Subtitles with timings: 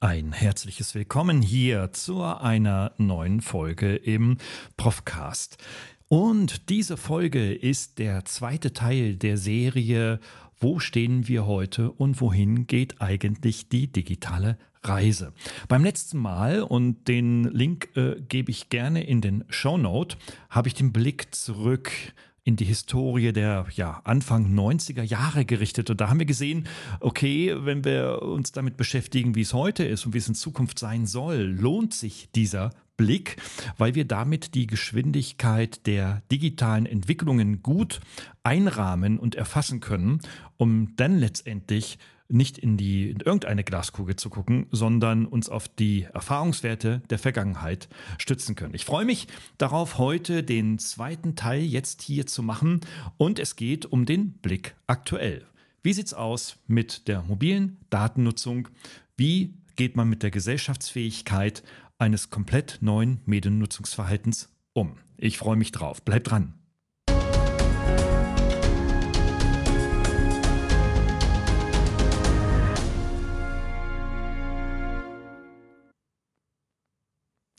[0.00, 4.36] Ein herzliches Willkommen hier zu einer neuen Folge im
[4.76, 5.56] Profcast.
[6.08, 10.20] Und diese Folge ist der zweite Teil der Serie
[10.58, 15.32] Wo stehen wir heute und wohin geht eigentlich die digitale Reise?
[15.66, 20.18] Beim letzten Mal, und den Link äh, gebe ich gerne in den Show Note,
[20.50, 21.90] habe ich den Blick zurück
[22.46, 25.90] in die Historie der ja, Anfang 90er Jahre gerichtet.
[25.90, 26.68] Und da haben wir gesehen,
[27.00, 30.78] okay, wenn wir uns damit beschäftigen, wie es heute ist und wie es in Zukunft
[30.78, 33.36] sein soll, lohnt sich dieser Blick,
[33.78, 38.00] weil wir damit die Geschwindigkeit der digitalen Entwicklungen gut
[38.44, 40.20] einrahmen und erfassen können,
[40.56, 41.98] um dann letztendlich
[42.28, 47.88] nicht in die in irgendeine Glaskugel zu gucken, sondern uns auf die Erfahrungswerte der Vergangenheit
[48.18, 48.74] stützen können.
[48.74, 52.80] Ich freue mich darauf, heute den zweiten Teil jetzt hier zu machen
[53.16, 55.46] und es geht um den Blick aktuell.
[55.82, 58.68] Wie sieht's aus mit der mobilen Datennutzung?
[59.16, 61.62] Wie geht man mit der Gesellschaftsfähigkeit
[61.98, 64.98] eines komplett neuen Mediennutzungsverhaltens um?
[65.16, 66.02] Ich freue mich drauf.
[66.02, 66.54] Bleibt dran.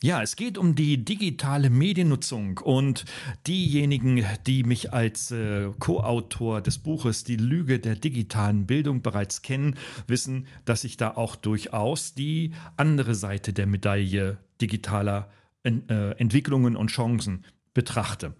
[0.00, 3.04] Ja, es geht um die digitale Mediennutzung und
[3.48, 9.74] diejenigen, die mich als äh, Co-Autor des Buches Die Lüge der digitalen Bildung bereits kennen,
[10.06, 15.32] wissen, dass ich da auch durchaus die andere Seite der Medaille digitaler
[15.64, 15.72] äh,
[16.12, 17.44] Entwicklungen und Chancen
[17.78, 18.34] betrachte.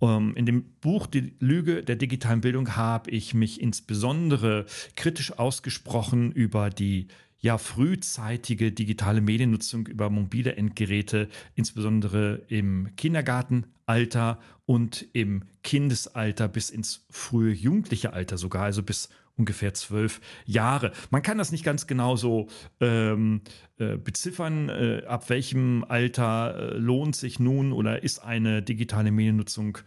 [0.00, 4.64] Ähm, in dem Buch Die Lüge der digitalen Bildung habe ich mich insbesondere
[4.96, 7.08] kritisch ausgesprochen über die
[7.38, 17.04] ja frühzeitige digitale Mediennutzung über mobile Endgeräte, insbesondere im Kindergartenalter und im Kindesalter bis ins
[17.10, 20.92] frühe jugendliche Alter sogar, also bis ungefähr zwölf Jahre.
[21.10, 22.48] Man kann das nicht ganz genau so
[22.80, 23.42] ähm,
[23.78, 29.78] äh, beziffern, äh, ab welchem Alter äh, lohnt sich nun oder ist eine digitale Mediennutzung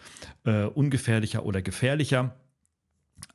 [0.45, 2.35] äh, ungefährlicher oder gefährlicher.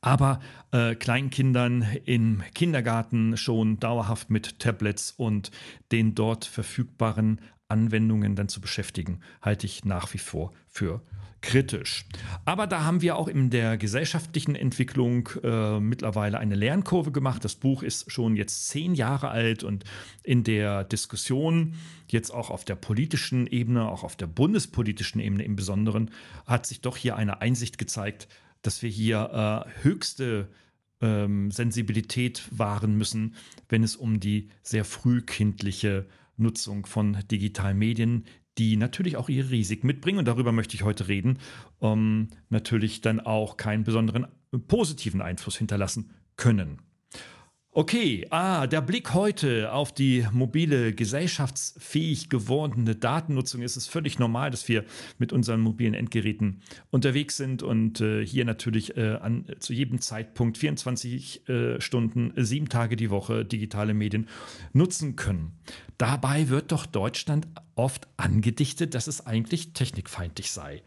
[0.01, 0.41] Aber
[0.71, 5.51] äh, Kleinkindern im Kindergarten schon dauerhaft mit Tablets und
[5.91, 7.39] den dort verfügbaren
[7.69, 11.01] Anwendungen dann zu beschäftigen, halte ich nach wie vor für
[11.41, 12.05] kritisch.
[12.45, 17.45] Aber da haben wir auch in der gesellschaftlichen Entwicklung äh, mittlerweile eine Lernkurve gemacht.
[17.45, 19.83] Das Buch ist schon jetzt zehn Jahre alt und
[20.23, 21.75] in der Diskussion,
[22.07, 26.11] jetzt auch auf der politischen Ebene, auch auf der bundespolitischen Ebene im Besonderen,
[26.45, 28.27] hat sich doch hier eine Einsicht gezeigt,
[28.61, 30.49] dass wir hier äh, höchste
[31.01, 33.35] ähm, Sensibilität wahren müssen,
[33.69, 38.25] wenn es um die sehr frühkindliche Nutzung von digitalen Medien,
[38.57, 41.39] die natürlich auch ihre Risiken mitbringen, und darüber möchte ich heute reden,
[41.79, 44.27] um natürlich dann auch keinen besonderen
[44.67, 46.79] positiven Einfluss hinterlassen können.
[47.77, 54.49] Okay, ah, der Blick heute auf die mobile, gesellschaftsfähig gewordene Datennutzung ist es völlig normal,
[54.49, 54.83] dass wir
[55.19, 60.57] mit unseren mobilen Endgeräten unterwegs sind und äh, hier natürlich äh, an, zu jedem Zeitpunkt
[60.57, 64.27] 24 äh, Stunden, sieben Tage die Woche digitale Medien
[64.73, 65.51] nutzen können.
[65.99, 67.47] Dabei wird doch Deutschland
[67.77, 70.83] oft angedichtet, dass es eigentlich technikfeindlich sei.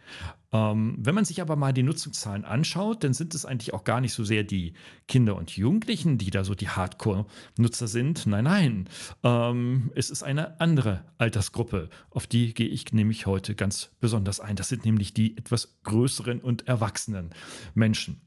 [0.53, 4.01] Ähm, wenn man sich aber mal die Nutzungszahlen anschaut, dann sind es eigentlich auch gar
[4.01, 4.75] nicht so sehr die
[5.07, 8.27] Kinder und Jugendlichen, die da so die Hardcore-Nutzer sind.
[8.27, 8.89] Nein, nein.
[9.23, 14.57] Ähm, es ist eine andere Altersgruppe, auf die gehe ich nämlich heute ganz besonders ein.
[14.57, 17.31] Das sind nämlich die etwas größeren und erwachsenen
[17.75, 18.21] Menschen.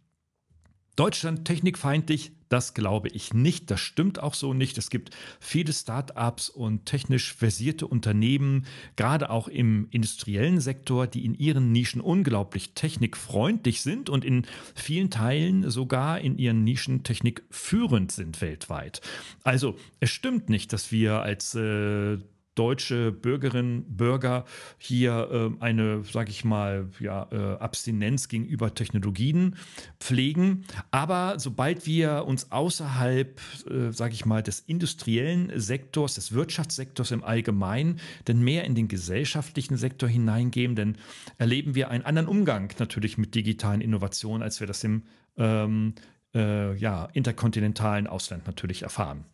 [0.95, 3.71] Deutschland technikfeindlich, das glaube ich nicht.
[3.71, 4.77] Das stimmt auch so nicht.
[4.77, 5.09] Es gibt
[5.39, 11.99] viele Start-ups und technisch versierte Unternehmen, gerade auch im industriellen Sektor, die in ihren Nischen
[11.99, 14.45] unglaublich technikfreundlich sind und in
[14.75, 19.01] vielen Teilen sogar in ihren Nischen technikführend sind weltweit.
[19.43, 22.19] Also es stimmt nicht, dass wir als äh,
[22.55, 24.45] deutsche Bürgerinnen, Bürger
[24.77, 29.55] hier äh, eine, sage ich mal, ja, äh, Abstinenz gegenüber Technologien
[29.99, 30.65] pflegen.
[30.91, 37.23] Aber sobald wir uns außerhalb, äh, sage ich mal, des industriellen Sektors, des Wirtschaftssektors im
[37.23, 40.97] Allgemeinen, denn mehr in den gesellschaftlichen Sektor hineingehen, dann
[41.37, 45.03] erleben wir einen anderen Umgang natürlich mit digitalen Innovationen, als wir das im
[45.37, 45.95] ähm,
[46.33, 49.25] äh, ja, interkontinentalen Ausland natürlich erfahren.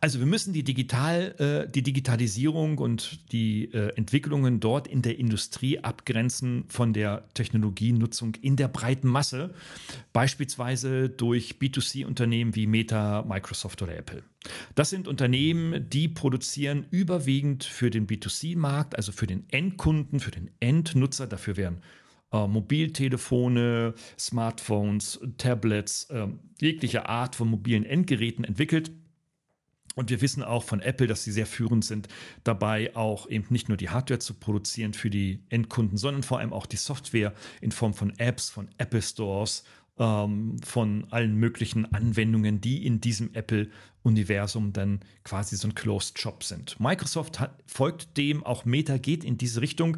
[0.00, 5.18] Also wir müssen die, Digital, äh, die Digitalisierung und die äh, Entwicklungen dort in der
[5.18, 9.54] Industrie abgrenzen von der Technologienutzung in der breiten Masse,
[10.12, 14.22] beispielsweise durch B2C-Unternehmen wie Meta, Microsoft oder Apple.
[14.74, 20.50] Das sind Unternehmen, die produzieren überwiegend für den B2C-Markt, also für den Endkunden, für den
[20.60, 21.26] Endnutzer.
[21.26, 21.82] Dafür werden
[22.32, 26.28] äh, Mobiltelefone, Smartphones, Tablets, äh,
[26.60, 28.90] jegliche Art von mobilen Endgeräten entwickelt
[29.98, 32.06] Und wir wissen auch von Apple, dass sie sehr führend sind
[32.44, 36.52] dabei, auch eben nicht nur die Hardware zu produzieren für die Endkunden, sondern vor allem
[36.52, 39.64] auch die Software in Form von Apps, von Apple Stores,
[39.98, 46.44] ähm, von allen möglichen Anwendungen, die in diesem Apple-Universum dann quasi so ein Closed Shop
[46.44, 46.78] sind.
[46.78, 49.96] Microsoft hat, folgt dem, auch Meta geht in diese Richtung.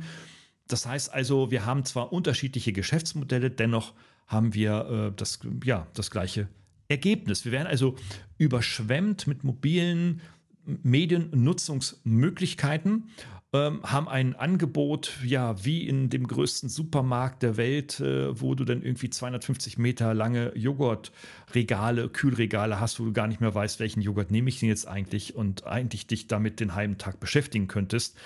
[0.66, 3.92] Das heißt also, wir haben zwar unterschiedliche Geschäftsmodelle, dennoch
[4.26, 6.48] haben wir äh, das, ja, das gleiche
[6.90, 7.44] Ergebnis.
[7.44, 7.96] Wir werden also
[8.36, 10.20] überschwemmt mit mobilen
[10.64, 13.08] Mediennutzungsmöglichkeiten,
[13.52, 18.64] ähm, haben ein Angebot, ja, wie in dem größten Supermarkt der Welt, äh, wo du
[18.64, 24.02] dann irgendwie 250 Meter lange Joghurtregale, Kühlregale hast, wo du gar nicht mehr weißt, welchen
[24.02, 28.16] Joghurt nehme ich denn jetzt eigentlich und eigentlich dich damit den halben Tag beschäftigen könntest,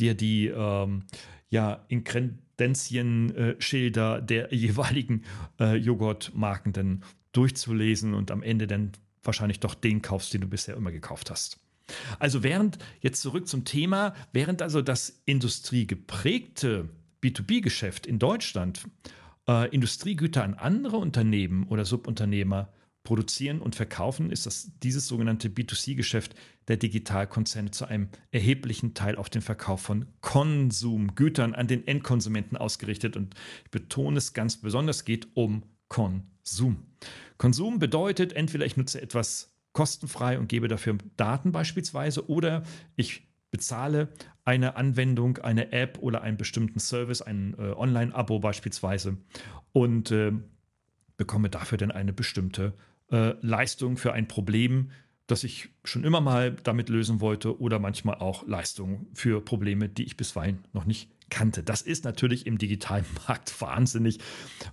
[0.00, 1.04] dir die ähm,
[1.48, 5.22] ja, Inkredenzienschilder der jeweiligen
[5.60, 8.92] äh, Joghurtmarken dann durchzulesen und am Ende dann
[9.22, 11.58] wahrscheinlich doch den kaufst, den du bisher immer gekauft hast.
[12.18, 16.88] Also während, jetzt zurück zum Thema, während also das industriegeprägte
[17.22, 18.88] B2B-Geschäft in Deutschland
[19.48, 22.72] äh, Industriegüter an andere Unternehmen oder Subunternehmer
[23.04, 26.36] produzieren und verkaufen, ist das dieses sogenannte B2C-Geschäft
[26.68, 33.16] der Digitalkonzerne zu einem erheblichen Teil auf den Verkauf von Konsumgütern an den Endkonsumenten ausgerichtet.
[33.16, 33.34] Und
[33.64, 36.31] ich betone es ganz besonders, geht um Konsum.
[37.38, 42.62] Konsum bedeutet entweder ich nutze etwas kostenfrei und gebe dafür Daten beispielsweise oder
[42.96, 44.08] ich bezahle
[44.44, 49.18] eine Anwendung, eine App oder einen bestimmten Service, ein äh, Online-Abo beispielsweise
[49.72, 50.32] und äh,
[51.16, 52.74] bekomme dafür dann eine bestimmte
[53.10, 54.90] äh, Leistung für ein Problem,
[55.26, 60.04] das ich schon immer mal damit lösen wollte oder manchmal auch Leistungen für Probleme, die
[60.04, 61.62] ich bisweilen noch nicht kannte.
[61.62, 64.18] Das ist natürlich im digitalen Markt wahnsinnig,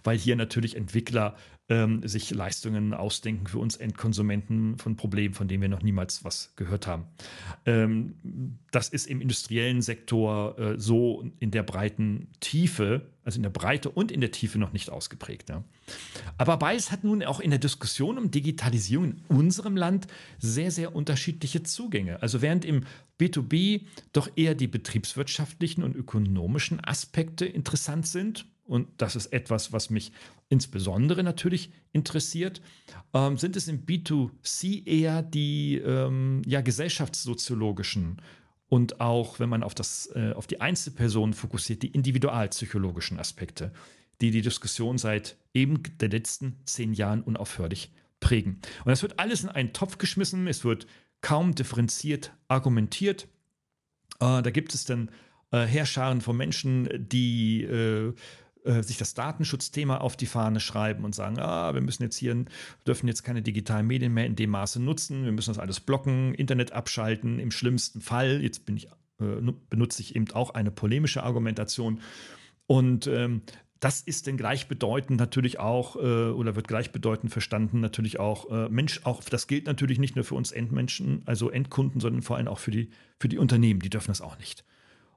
[0.04, 1.36] weil hier natürlich Entwickler
[1.69, 6.54] ähm, sich Leistungen ausdenken für uns Endkonsumenten von Problemen, von denen wir noch niemals was
[6.56, 7.06] gehört haben.
[7.66, 13.51] Ähm, das ist im industriellen Sektor äh, so in der breiten Tiefe, also in der
[13.51, 15.50] Breite und in der Tiefe noch nicht ausgeprägt.
[15.50, 15.63] Ja.
[16.38, 20.07] Aber beides hat nun auch in der Diskussion um Digitalisierung in unserem Land
[20.39, 22.21] sehr, sehr unterschiedliche Zugänge.
[22.24, 22.81] Also während im
[23.19, 23.81] B2B
[24.12, 30.12] doch eher die betriebswirtschaftlichen und ökonomischen Aspekte interessant sind, und das ist etwas, was mich
[30.48, 32.62] insbesondere natürlich interessiert,
[33.13, 38.21] ähm, sind es im B2C eher die ähm, ja, gesellschaftssoziologischen
[38.69, 43.74] und auch, wenn man auf, das, äh, auf die Einzelpersonen fokussiert, die individualpsychologischen Aspekte,
[44.21, 48.60] die die Diskussion seit eben der letzten zehn Jahren unaufhörlich prägen.
[48.86, 50.86] Und das wird alles in einen Topf geschmissen, es wird
[51.21, 53.27] kaum differenziert argumentiert.
[54.19, 55.10] Äh, da gibt es dann
[55.51, 58.13] äh, Heerscharen von Menschen, die äh,
[58.69, 62.45] äh, sich das Datenschutzthema auf die Fahne schreiben und sagen, ah, wir müssen jetzt hier,
[62.86, 66.36] dürfen jetzt keine digitalen Medien mehr in dem Maße nutzen, wir müssen das alles blocken,
[66.36, 68.88] Internet abschalten, im schlimmsten Fall, jetzt bin ich,
[69.19, 72.00] äh, benutze ich eben auch eine polemische Argumentation.
[72.68, 73.42] Und ähm,
[73.80, 76.00] das ist denn gleichbedeutend natürlich auch äh,
[76.30, 80.36] oder wird gleichbedeutend verstanden natürlich auch äh, Mensch auch das gilt natürlich nicht nur für
[80.36, 82.89] uns Endmenschen also Endkunden sondern vor allem auch für die
[83.19, 84.66] für die Unternehmen die dürfen das auch nicht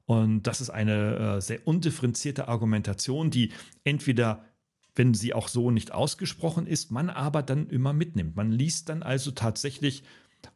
[0.07, 3.53] und das ist eine äh, sehr undifferenzierte Argumentation, die
[3.85, 4.45] entweder,
[4.95, 8.37] wenn sie auch so nicht ausgesprochen ist, man aber dann immer mitnimmt.
[8.37, 10.03] Man liest dann also tatsächlich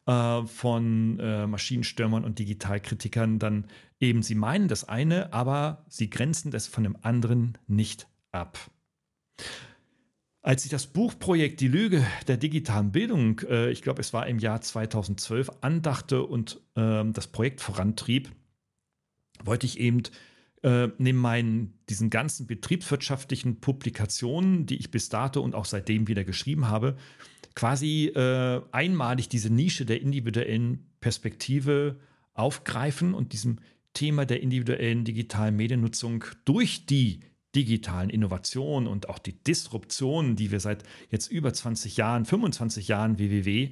[0.07, 3.67] äh, von äh, Maschinenstürmern und Digitalkritikern dann
[4.01, 8.59] eben, sie meinen das eine, aber sie grenzen das von dem anderen nicht ab.
[10.43, 14.39] Als ich das Buchprojekt Die Lüge der digitalen Bildung, äh, ich glaube, es war im
[14.39, 18.31] Jahr 2012, andachte und ähm, das Projekt vorantrieb,
[19.47, 20.03] wollte ich eben
[20.63, 26.25] äh, neben meinen, diesen ganzen betriebswirtschaftlichen Publikationen, die ich bis dato und auch seitdem wieder
[26.25, 26.97] geschrieben habe,
[27.55, 31.97] quasi äh, einmalig diese Nische der individuellen Perspektive
[32.35, 33.59] aufgreifen und diesem
[33.95, 37.21] Thema der individuellen digitalen Mediennutzung durch die
[37.55, 43.19] digitalen Innovationen und auch die Disruptionen, die wir seit jetzt über 20 Jahren, 25 Jahren
[43.19, 43.71] WWW,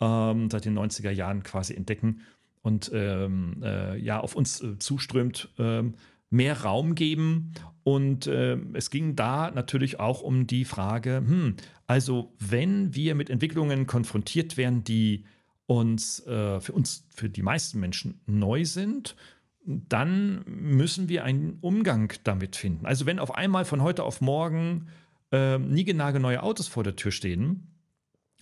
[0.00, 2.22] ähm, seit den 90er Jahren quasi entdecken,
[2.62, 5.82] und ähm, äh, ja auf uns äh, zuströmt, äh,
[6.30, 7.52] mehr Raum geben.
[7.82, 13.30] Und äh, es ging da natürlich auch um die Frage, hm, also wenn wir mit
[13.30, 15.24] Entwicklungen konfrontiert werden, die
[15.66, 19.16] uns äh, für uns, für die meisten Menschen neu sind,
[19.64, 22.86] dann müssen wir einen Umgang damit finden.
[22.86, 24.88] Also wenn auf einmal von heute auf morgen
[25.32, 27.69] äh, niegenagelneue Autos vor der Tür stehen,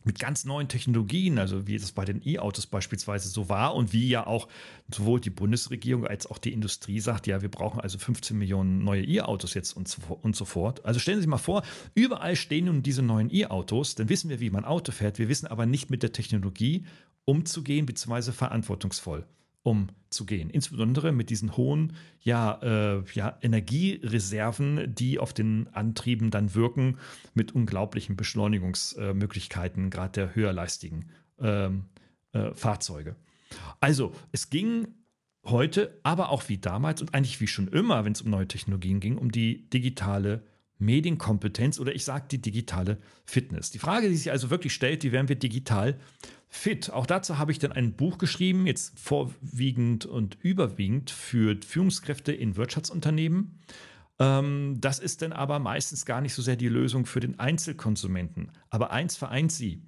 [0.05, 4.09] mit ganz neuen Technologien, also wie es bei den E-Autos beispielsweise so war und wie
[4.09, 4.49] ja auch
[4.95, 9.05] sowohl die Bundesregierung als auch die Industrie sagt, ja, wir brauchen also 15 Millionen neue
[9.05, 10.85] E-Autos jetzt und so, und so fort.
[10.85, 11.63] Also stellen Sie sich mal vor,
[11.95, 15.47] überall stehen nun diese neuen E-Autos, dann wissen wir, wie man Auto fährt, wir wissen
[15.47, 16.85] aber nicht mit der Technologie
[17.25, 19.27] umzugehen, beziehungsweise verantwortungsvoll
[19.69, 20.51] umzugehen.
[20.51, 26.99] Insbesondere mit diesen hohen ja, äh, ja, Energiereserven, die auf den Antrieben dann wirken,
[27.35, 31.85] mit unglaublichen Beschleunigungsmöglichkeiten, gerade der höherleistigen ähm,
[32.33, 33.17] äh, Fahrzeuge.
[33.81, 34.89] Also, es ging
[35.45, 39.01] heute, aber auch wie damals und eigentlich wie schon immer, wenn es um neue Technologien
[39.01, 40.43] ging, um die digitale
[40.79, 43.71] Medienkompetenz oder ich sage die digitale Fitness.
[43.71, 45.99] Die Frage, die sich also wirklich stellt, wie werden wir digital
[46.49, 46.91] fit?
[46.91, 52.57] Auch dazu habe ich dann ein Buch geschrieben, jetzt vorwiegend und überwiegend für Führungskräfte in
[52.57, 53.61] Wirtschaftsunternehmen.
[54.19, 58.53] Ähm, das ist dann aber meistens gar nicht so sehr die Lösung für den Einzelkonsumenten.
[58.71, 59.83] Aber eins vereint sie,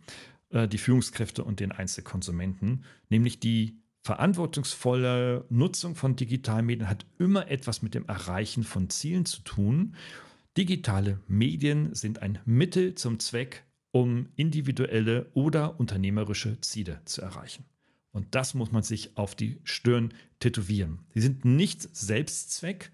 [0.50, 7.50] äh, die Führungskräfte und den Einzelkonsumenten, nämlich die verantwortungsvolle Nutzung von digitalen Medien hat immer
[7.50, 9.94] etwas mit dem Erreichen von Zielen zu tun.
[10.56, 17.64] Digitale Medien sind ein Mittel zum Zweck, um individuelle oder unternehmerische Ziele zu erreichen.
[18.12, 21.00] Und das muss man sich auf die Stirn tätowieren.
[21.14, 22.90] Sie sind nicht Selbstzweck,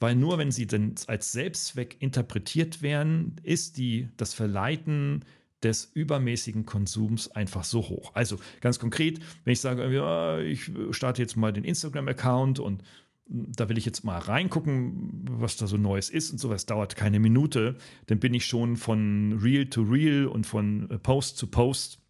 [0.00, 5.24] weil nur wenn sie denn als Selbstzweck interpretiert werden, ist die, das Verleiten
[5.62, 8.12] des übermäßigen Konsums einfach so hoch.
[8.14, 12.82] Also ganz konkret, wenn ich sage, ich starte jetzt mal den Instagram-Account und
[13.26, 16.66] da will ich jetzt mal reingucken, was da so Neues ist und sowas.
[16.66, 17.76] Dauert keine Minute.
[18.06, 22.00] Dann bin ich schon von Reel to Reel und von Post zu Post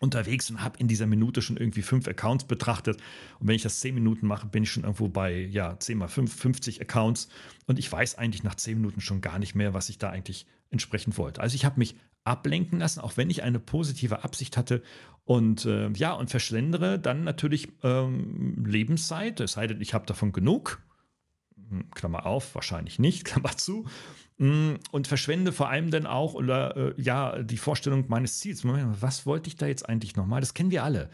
[0.00, 2.96] unterwegs und habe in dieser Minute schon irgendwie fünf Accounts betrachtet.
[3.38, 6.08] Und wenn ich das zehn Minuten mache, bin ich schon irgendwo bei, ja, 10 mal
[6.08, 7.28] 5, 50 Accounts.
[7.66, 10.46] Und ich weiß eigentlich nach zehn Minuten schon gar nicht mehr, was ich da eigentlich
[10.70, 11.42] entsprechend wollte.
[11.42, 14.82] Also ich habe mich ablenken lassen, auch wenn ich eine positive Absicht hatte
[15.24, 20.32] und äh, ja, und verschlendere dann natürlich ähm, Lebenszeit, es sei denn, ich habe davon
[20.32, 20.82] genug.
[21.68, 23.86] Hm, Klammer auf, wahrscheinlich nicht, Klammer zu.
[24.38, 28.64] Hm, und verschwende vor allem dann auch oder äh, ja die Vorstellung meines Ziels.
[28.64, 30.40] Was wollte ich da jetzt eigentlich nochmal?
[30.40, 31.10] Das kennen wir alle.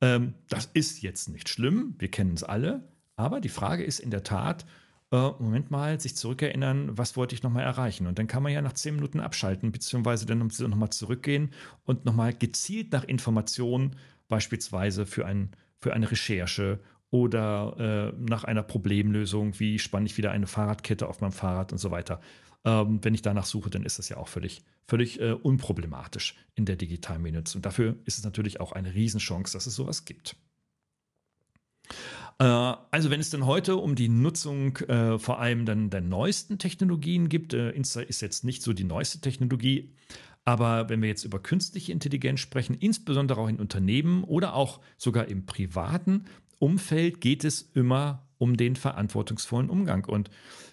[0.00, 2.88] Ähm, das ist jetzt nicht schlimm, wir kennen es alle.
[3.16, 4.64] Aber die Frage ist in der Tat,
[5.12, 8.06] äh, Moment mal, sich zurückerinnern, was wollte ich nochmal erreichen?
[8.06, 11.50] Und dann kann man ja nach zehn Minuten abschalten, beziehungsweise dann nochmal zurückgehen
[11.84, 13.96] und nochmal gezielt nach Informationen,
[14.28, 15.50] beispielsweise für, ein,
[15.80, 21.20] für eine Recherche oder äh, nach einer Problemlösung, wie spanne ich wieder eine Fahrradkette auf
[21.20, 22.20] meinem Fahrrad und so weiter.
[22.64, 26.66] Ähm, wenn ich danach suche, dann ist das ja auch völlig, völlig äh, unproblematisch in
[26.66, 27.62] der digitalen Mediennutzung.
[27.62, 30.36] Dafür ist es natürlich auch eine Riesenchance, dass es sowas gibt.
[32.40, 36.58] Äh, also wenn es denn heute um die Nutzung äh, vor allem dann der neuesten
[36.58, 39.92] Technologien gibt, äh, Insta ist jetzt nicht so die neueste Technologie,
[40.44, 45.28] aber wenn wir jetzt über künstliche Intelligenz sprechen, insbesondere auch in Unternehmen oder auch sogar
[45.28, 46.24] im privaten
[46.58, 50.06] Umfeld, geht es immer um den verantwortungsvollen Umgang.
[50.06, 50.30] Und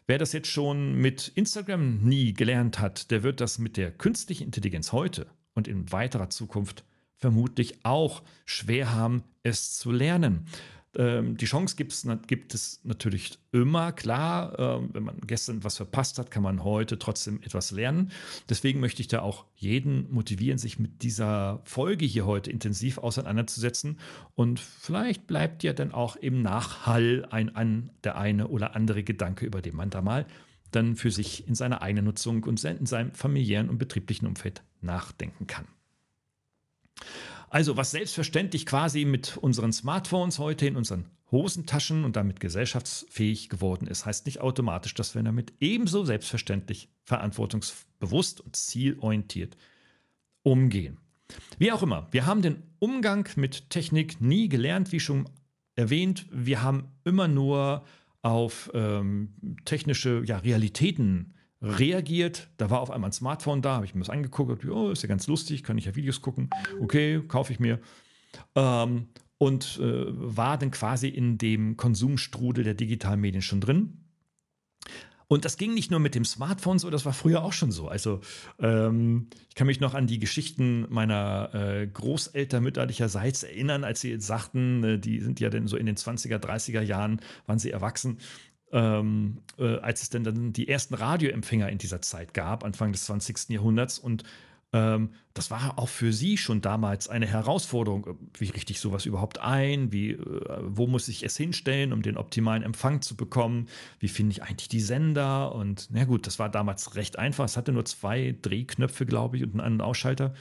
[0.08, 4.46] wer das jetzt schon mit Instagram nie gelernt hat, der wird das mit der künstlichen
[4.46, 6.86] Intelligenz heute und in weiterer Zukunft
[7.18, 10.46] vermutlich auch schwer haben, es zu lernen.
[10.98, 14.58] Ähm, die Chance gibt's, gibt es natürlich immer, klar.
[14.58, 18.12] Ähm, wenn man gestern was verpasst hat, kann man heute trotzdem etwas lernen.
[18.50, 24.00] Deswegen möchte ich da auch jeden motivieren, sich mit dieser Folge hier heute intensiv auseinanderzusetzen.
[24.34, 29.46] Und vielleicht bleibt ja dann auch im Nachhall ein, ein, der eine oder andere Gedanke,
[29.46, 30.26] über den man da mal
[30.72, 35.48] dann für sich in seiner eigenen Nutzung und in seinem familiären und betrieblichen Umfeld nachdenken
[35.48, 35.66] kann.
[37.50, 43.88] Also was selbstverständlich quasi mit unseren Smartphones heute in unseren Hosentaschen und damit gesellschaftsfähig geworden
[43.88, 49.58] ist, heißt nicht automatisch, dass wir damit ebenso selbstverständlich verantwortungsbewusst und zielorientiert
[50.44, 50.98] umgehen.
[51.58, 55.30] Wie auch immer, wir haben den Umgang mit Technik nie gelernt, wie schon
[55.76, 56.26] erwähnt.
[56.32, 57.84] Wir haben immer nur
[58.22, 59.34] auf ähm,
[59.66, 62.50] technische ja, Realitäten reagiert.
[62.58, 65.10] Da war auf einmal ein Smartphone da, habe ich mir das angeguckt, oh, ist ja
[65.10, 66.50] ganz lustig, kann ich ja Videos gucken.
[66.82, 67.80] Okay, kaufe ich mir.
[68.56, 74.04] Ähm, und äh, war dann quasi in dem Konsumstrudel der digitalen Medien schon drin.
[75.30, 77.90] Und das ging nicht nur mit dem Smartphone so, das war früher auch schon so.
[77.90, 78.22] Also
[78.60, 84.22] ähm, ich kann mich noch an die Geschichten meiner äh, Großeltern mütterlicherseits erinnern, als sie
[84.22, 88.20] sagten, äh, die sind ja dann so in den 20er, 30er Jahren, waren sie erwachsen
[88.72, 93.06] ähm, äh, als es denn dann die ersten Radioempfänger in dieser Zeit gab, Anfang des
[93.06, 93.50] 20.
[93.50, 94.00] Jahrhunderts.
[94.00, 94.24] Und
[94.74, 98.18] Ähm, das war auch für sie schon damals eine Herausforderung.
[98.38, 99.94] Wie richte ich sowas überhaupt ein?
[99.94, 100.20] Wie, äh,
[100.62, 103.68] wo muss ich es hinstellen, um den optimalen Empfang zu bekommen?
[104.00, 105.56] Wie finde ich eigentlich die Sender?
[105.56, 107.46] Und na gut, das war damals recht einfach.
[107.46, 110.34] Es hatte nur zwei Drehknöpfe, glaube ich, und einen Ausschalter.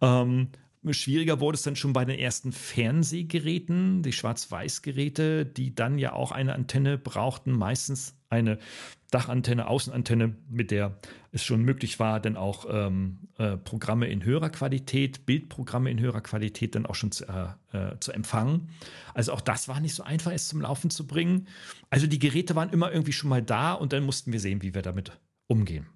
[0.00, 0.48] Ähm,
[0.94, 6.32] Schwieriger wurde es dann schon bei den ersten Fernsehgeräten, die Schwarz-Weiß-Geräte, die dann ja auch
[6.32, 8.58] eine Antenne brauchten, meistens eine
[9.10, 10.98] Dachantenne, Außenantenne, mit der
[11.32, 16.20] es schon möglich war, dann auch ähm, äh, Programme in höherer Qualität, Bildprogramme in höherer
[16.20, 18.68] Qualität dann auch schon zu, äh, äh, zu empfangen.
[19.14, 21.48] Also auch das war nicht so einfach, es zum Laufen zu bringen.
[21.88, 24.74] Also die Geräte waren immer irgendwie schon mal da und dann mussten wir sehen, wie
[24.74, 25.86] wir damit umgehen.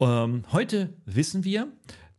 [0.00, 1.68] Ähm, heute wissen wir,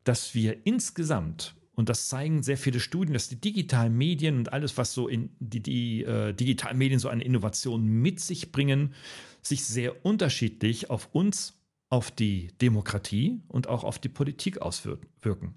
[0.03, 4.77] dass wir insgesamt und das zeigen sehr viele Studien, dass die digitalen Medien und alles,
[4.77, 8.93] was so in die, die äh, digitalen Medien so eine Innovation mit sich bringen,
[9.41, 11.53] sich sehr unterschiedlich auf uns,
[11.89, 15.53] auf die Demokratie und auch auf die Politik auswirken.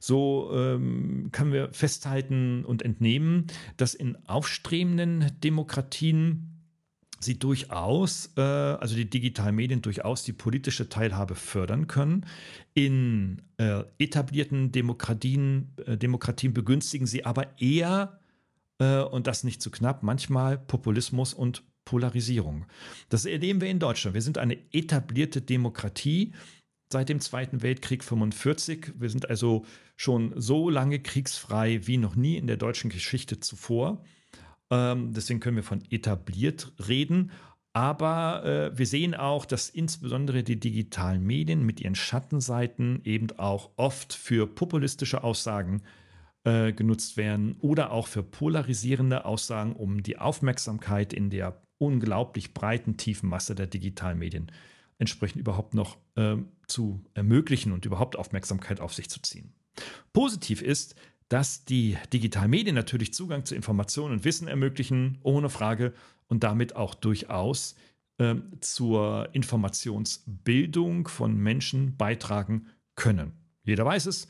[0.00, 3.46] So ähm, können wir festhalten und entnehmen,
[3.76, 6.57] dass in aufstrebenden Demokratien
[7.20, 12.26] sie durchaus, äh, also die digitalen Medien durchaus die politische Teilhabe fördern können.
[12.74, 18.20] In äh, etablierten Demokratien, äh, Demokratien begünstigen sie aber eher,
[18.78, 22.66] äh, und das nicht zu knapp, manchmal Populismus und Polarisierung.
[23.08, 24.14] Das erleben wir in Deutschland.
[24.14, 26.32] Wir sind eine etablierte Demokratie
[26.90, 28.92] seit dem Zweiten Weltkrieg 45.
[28.98, 29.64] Wir sind also
[29.96, 34.04] schon so lange kriegsfrei wie noch nie in der deutschen Geschichte zuvor.
[34.70, 37.30] Ähm, deswegen können wir von etabliert reden.
[37.72, 43.70] Aber äh, wir sehen auch, dass insbesondere die digitalen Medien mit ihren Schattenseiten eben auch
[43.76, 45.82] oft für populistische Aussagen
[46.44, 52.96] äh, genutzt werden oder auch für polarisierende Aussagen, um die Aufmerksamkeit in der unglaublich breiten,
[52.96, 54.50] tiefen Masse der digitalen Medien
[54.98, 59.52] entsprechend überhaupt noch äh, zu ermöglichen und überhaupt Aufmerksamkeit auf sich zu ziehen.
[60.12, 60.96] Positiv ist,
[61.28, 65.92] dass die digitalen Medien natürlich Zugang zu Informationen und Wissen ermöglichen, ohne Frage,
[66.28, 67.74] und damit auch durchaus
[68.18, 73.32] äh, zur Informationsbildung von Menschen beitragen können.
[73.64, 74.28] Jeder weiß es.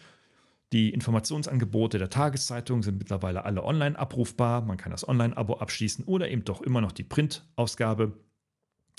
[0.73, 4.61] Die Informationsangebote der Tageszeitung sind mittlerweile alle online abrufbar.
[4.61, 8.13] Man kann das Online-Abo abschließen oder eben doch immer noch die Printausgabe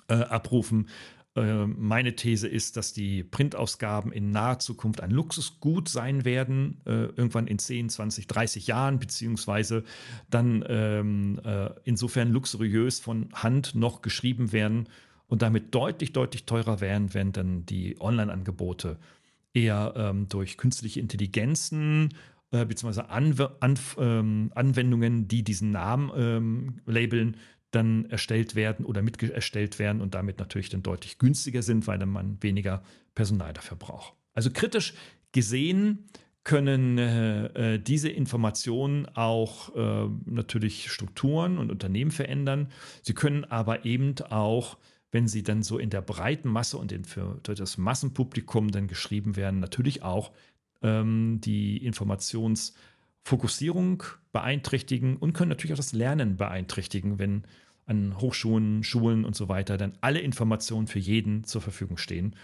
[0.07, 0.89] äh, abrufen.
[1.35, 7.05] Äh, meine These ist, dass die Printausgaben in naher Zukunft ein Luxusgut sein werden, äh,
[7.05, 9.83] irgendwann in 10, 20, 30 Jahren, beziehungsweise
[10.29, 14.89] dann ähm, äh, insofern luxuriös von Hand noch geschrieben werden
[15.27, 18.97] und damit deutlich, deutlich teurer werden, wenn dann die Online-Angebote
[19.53, 22.09] eher ähm, durch künstliche Intelligenzen
[22.51, 27.37] äh, beziehungsweise Anw Anf ähm, Anwendungen, die diesen Namen ähm, labeln,
[27.71, 31.99] dann erstellt werden oder mit erstellt werden und damit natürlich dann deutlich günstiger sind, weil
[31.99, 32.83] dann man weniger
[33.15, 34.13] Personal dafür braucht.
[34.33, 34.93] Also kritisch
[35.31, 36.09] gesehen
[36.43, 42.69] können äh, äh, diese Informationen auch äh, natürlich Strukturen und Unternehmen verändern.
[43.03, 44.77] Sie können aber eben auch,
[45.11, 49.35] wenn sie dann so in der breiten Masse und in, für, das Massenpublikum dann geschrieben
[49.35, 50.31] werden, natürlich auch
[50.81, 52.73] ähm, die Informations-
[53.29, 57.43] Fokussierung beeinträchtigen und können natürlich auch das Lernen beeinträchtigen, wenn
[57.85, 62.35] an Hochschulen, Schulen und so weiter dann alle Informationen für jeden zur Verfügung stehen.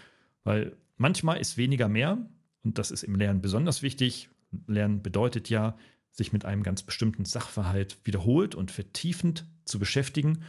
[0.44, 2.18] Weil manchmal ist weniger mehr
[2.62, 4.28] und das ist im Lernen besonders wichtig.
[4.68, 5.76] Lernen bedeutet ja,
[6.12, 10.44] sich mit einem ganz bestimmten Sachverhalt wiederholt und vertiefend zu beschäftigen.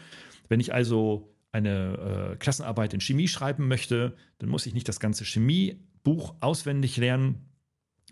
[0.49, 4.99] Wenn ich also eine äh, Klassenarbeit in Chemie schreiben möchte, dann muss ich nicht das
[4.99, 7.46] ganze Chemiebuch auswendig lernen,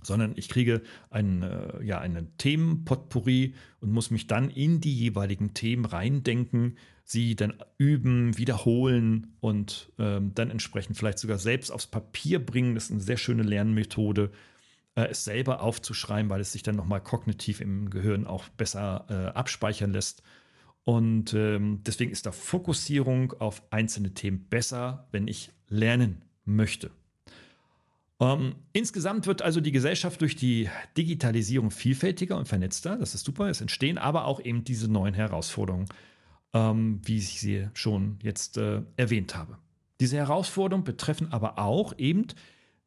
[0.06, 5.54] sondern ich kriege ein, äh, ja, einen Themenpotpourri und muss mich dann in die jeweiligen
[5.54, 12.44] Themen reindenken, sie dann üben, wiederholen und ähm, dann entsprechend vielleicht sogar selbst aufs Papier
[12.44, 12.76] bringen.
[12.76, 14.32] Das ist eine sehr schöne Lernmethode,
[14.96, 19.38] äh, es selber aufzuschreiben, weil es sich dann nochmal kognitiv im Gehirn auch besser äh,
[19.38, 20.24] abspeichern lässt.
[20.84, 26.92] Und ähm, deswegen ist da Fokussierung auf einzelne Themen besser, wenn ich lernen möchte.
[28.20, 32.98] Ähm, insgesamt wird also die Gesellschaft durch die Digitalisierung vielfältiger und vernetzter.
[32.98, 33.50] Das ist super.
[33.50, 35.88] Es entstehen aber auch eben diese neuen Herausforderungen,
[36.54, 39.58] ähm, wie ich sie schon jetzt äh, erwähnt habe.
[40.00, 42.28] Diese Herausforderungen betreffen aber auch eben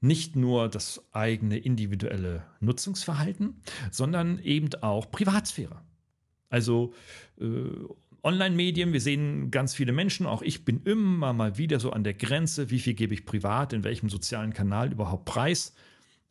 [0.00, 3.60] nicht nur das eigene individuelle Nutzungsverhalten,
[3.90, 5.82] sondern eben auch Privatsphäre.
[6.50, 6.94] Also
[7.40, 7.44] äh,
[8.22, 12.14] Online-Medien, wir sehen ganz viele Menschen, auch ich bin immer mal wieder so an der
[12.14, 15.74] Grenze, wie viel gebe ich privat, in welchem sozialen Kanal überhaupt preis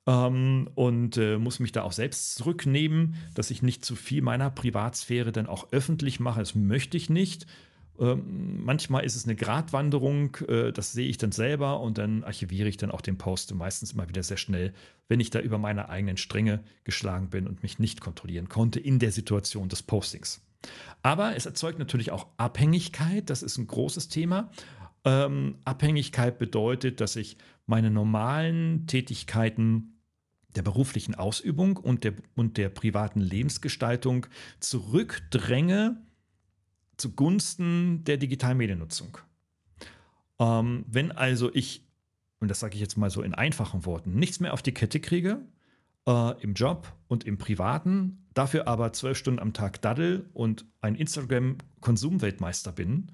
[0.08, 4.50] ähm, und äh, muss mich da auch selbst zurücknehmen, dass ich nicht zu viel meiner
[4.50, 6.40] Privatsphäre dann auch öffentlich mache.
[6.40, 7.46] Das möchte ich nicht.
[8.00, 12.70] Ähm, manchmal ist es eine Gratwanderung, äh, das sehe ich dann selber und dann archiviere
[12.70, 14.74] ich dann auch den Post meistens immer wieder sehr schnell,
[15.08, 19.00] wenn ich da über meine eigenen Stränge geschlagen bin und mich nicht kontrollieren konnte in
[19.00, 20.47] der Situation des Postings.
[21.02, 24.52] Aber es erzeugt natürlich auch Abhängigkeit, das ist ein großes Thema.
[25.06, 30.02] Ähm, Abhängigkeit bedeutet, dass ich meine normalen Tätigkeiten
[30.56, 34.26] der beruflichen Ausübung und der, und der privaten Lebensgestaltung
[34.60, 36.02] zurückdränge
[36.98, 39.20] zugunsten der digitalen Mediennutzung.
[40.40, 41.88] Ähm, wenn also ich,
[42.40, 45.00] und das sage ich jetzt mal so in einfachen Worten, nichts mehr auf die Kette
[45.00, 45.46] kriege,
[46.08, 50.96] äh, im Job und im Privaten, dafür aber zwölf Stunden am Tag daddel und ein
[50.96, 53.12] Instagram-Konsumweltmeister bin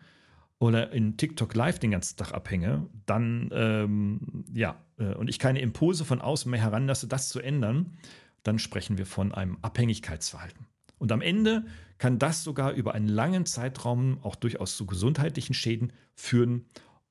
[0.60, 5.60] oder in TikTok Live den ganzen Tag abhänge, dann, ähm, ja, äh, und ich keine
[5.60, 7.98] Impulse von außen mehr heranlasse, das zu ändern,
[8.44, 10.68] dann sprechen wir von einem Abhängigkeitsverhalten.
[11.00, 11.66] Und am Ende
[11.98, 16.66] kann das sogar über einen langen Zeitraum auch durchaus zu gesundheitlichen Schäden führen.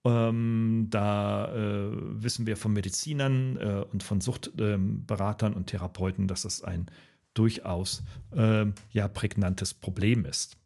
[0.04, 6.42] Ähm, da äh, wissen wir von Medizinern äh, und von Suchtberatern ähm, und Therapeuten, dass
[6.42, 6.86] das ein
[7.34, 8.02] durchaus
[8.34, 10.56] äh, ja, prägnantes Problem ist.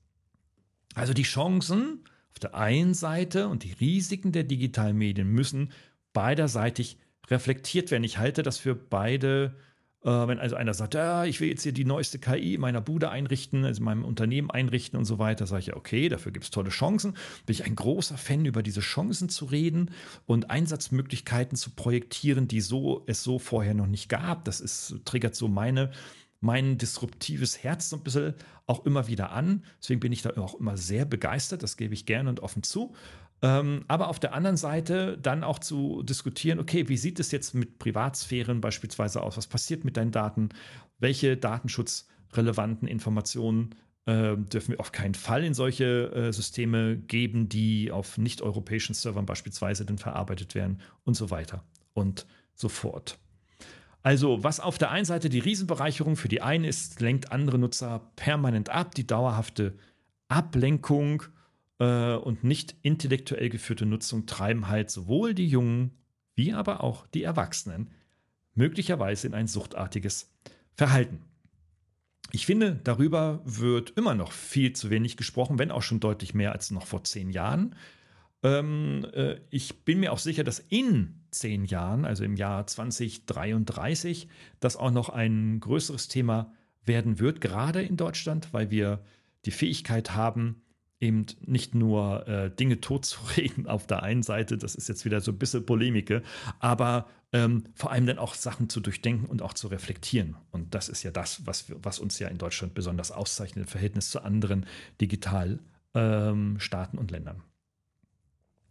[0.94, 2.00] Also die Chancen
[2.32, 5.70] auf der einen Seite und die Risiken der digitalen Medien müssen
[6.12, 8.04] beiderseitig reflektiert werden.
[8.04, 9.54] Ich halte das für beide
[10.10, 13.10] wenn also einer sagt, ja, ich will jetzt hier die neueste KI in meiner Bude
[13.10, 16.44] einrichten, also in meinem Unternehmen einrichten und so weiter, sage ich ja, okay, dafür gibt
[16.44, 17.16] es tolle Chancen.
[17.44, 19.90] Bin ich ein großer Fan, über diese Chancen zu reden
[20.24, 24.44] und Einsatzmöglichkeiten zu projektieren, die so es so vorher noch nicht gab.
[24.44, 25.90] Das ist, triggert so meine
[26.40, 28.34] mein disruptives Herz so ein bisschen
[28.66, 29.64] auch immer wieder an.
[29.80, 31.62] Deswegen bin ich da auch immer sehr begeistert.
[31.62, 32.94] Das gebe ich gerne und offen zu.
[33.42, 37.54] Ähm, aber auf der anderen Seite dann auch zu diskutieren, okay, wie sieht es jetzt
[37.54, 39.36] mit Privatsphären beispielsweise aus?
[39.36, 40.48] Was passiert mit deinen Daten?
[40.98, 43.74] Welche datenschutzrelevanten Informationen
[44.06, 49.26] äh, dürfen wir auf keinen Fall in solche äh, Systeme geben, die auf nicht-europäischen Servern
[49.26, 53.18] beispielsweise dann verarbeitet werden und so weiter und so fort.
[54.02, 58.12] Also, was auf der einen Seite die Riesenbereicherung für die einen ist, lenkt andere Nutzer
[58.14, 58.94] permanent ab.
[58.94, 59.74] Die dauerhafte
[60.28, 61.24] Ablenkung
[61.84, 65.92] und nicht intellektuell geführte Nutzung treiben halt sowohl die Jungen
[66.36, 67.90] wie aber auch die Erwachsenen
[68.54, 70.32] möglicherweise in ein suchtartiges
[70.74, 71.20] Verhalten.
[72.32, 76.52] Ich finde, darüber wird immer noch viel zu wenig gesprochen, wenn auch schon deutlich mehr
[76.52, 77.74] als noch vor zehn Jahren.
[78.42, 84.28] Ähm, äh, ich bin mir auch sicher, dass in zehn Jahren, also im Jahr 2033,
[84.60, 86.52] das auch noch ein größeres Thema
[86.84, 89.02] werden wird, gerade in Deutschland, weil wir
[89.44, 90.62] die Fähigkeit haben,
[91.00, 95.32] eben nicht nur äh, Dinge totzureden auf der einen Seite, das ist jetzt wieder so
[95.32, 96.22] ein bisschen Polemike,
[96.58, 100.36] aber ähm, vor allem dann auch Sachen zu durchdenken und auch zu reflektieren.
[100.52, 103.68] Und das ist ja das, was, wir, was uns ja in Deutschland besonders auszeichnet im
[103.68, 104.66] Verhältnis zu anderen
[105.00, 105.60] Digitalstaaten
[105.94, 107.42] ähm, und Ländern.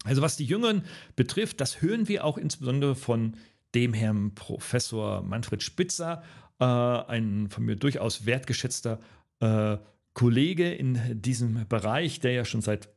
[0.04, 0.84] Also was die Jüngeren
[1.16, 3.36] betrifft, das hören wir auch insbesondere von
[3.74, 6.24] dem Herrn Professor Manfred Spitzer,
[6.60, 9.00] äh, ein von mir durchaus wertgeschätzter
[9.42, 9.78] äh,
[10.16, 12.90] Kollege in diesem Bereich, der ja schon seit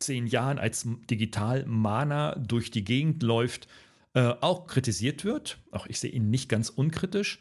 [0.00, 3.68] zehn Jahren als Digital-Mana durch die Gegend läuft,
[4.12, 5.58] äh, auch kritisiert wird.
[5.70, 7.38] Auch ich sehe ihn nicht ganz unkritisch.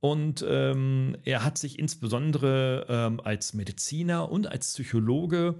[0.00, 5.56] Und ähm, er hat sich insbesondere ähm, als Mediziner und als Psychologe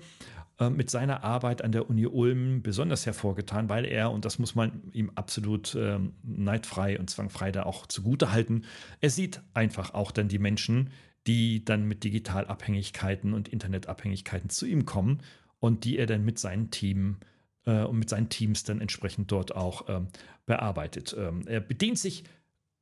[0.59, 4.55] äh, mit seiner Arbeit an der Uni Ulm besonders hervorgetan, weil er, und das muss
[4.55, 8.63] man ihm absolut ähm, neidfrei und zwangfrei da auch zugute halten,
[9.01, 10.91] er sieht einfach auch dann die Menschen,
[11.27, 15.23] die dann mit Digitalabhängigkeiten und Internetabhängigkeiten zu ihm kommen
[15.59, 17.17] und die er dann mit seinem Team
[17.65, 20.09] äh, und mit seinen Teams dann entsprechend dort auch ähm,
[20.47, 21.15] bearbeitet.
[21.19, 22.25] Ähm, er bedient sich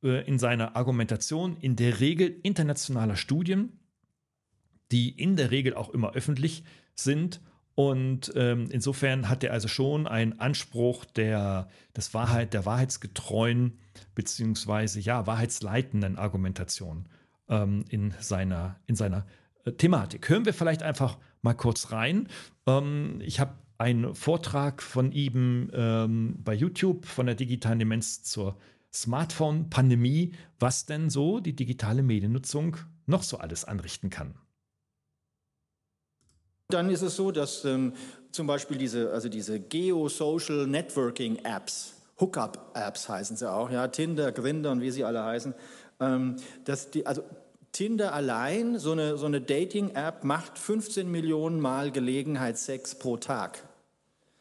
[0.03, 3.79] äh, in seiner Argumentation in der Regel internationaler Studien,
[4.91, 7.41] die in der Regel auch immer öffentlich sind.
[7.73, 13.79] Und ähm, insofern hat er also schon einen Anspruch der, des Wahrheit, der wahrheitsgetreuen
[14.13, 17.09] beziehungsweise ja wahrheitsleitenden Argumentation
[17.49, 19.25] ähm, in seiner, in seiner
[19.63, 20.29] äh, Thematik.
[20.29, 22.27] Hören wir vielleicht einfach mal kurz rein.
[22.67, 28.57] Ähm, ich habe einen Vortrag von ihm ähm, bei YouTube von der digitalen Demenz zur
[28.93, 34.35] Smartphone-Pandemie, was denn so die digitale Mediennutzung noch so alles anrichten kann.
[36.69, 37.93] Dann ist es so, dass ähm,
[38.31, 44.71] zum Beispiel diese, also diese Geo-Social Networking Apps, Hookup-Apps heißen sie auch, ja, Tinder, Grindr
[44.71, 45.53] und wie sie alle heißen,
[45.99, 47.23] ähm, dass die, also
[47.71, 53.63] Tinder allein, so eine, so eine Dating-App, macht 15 Millionen Mal Gelegenheitssex pro Tag.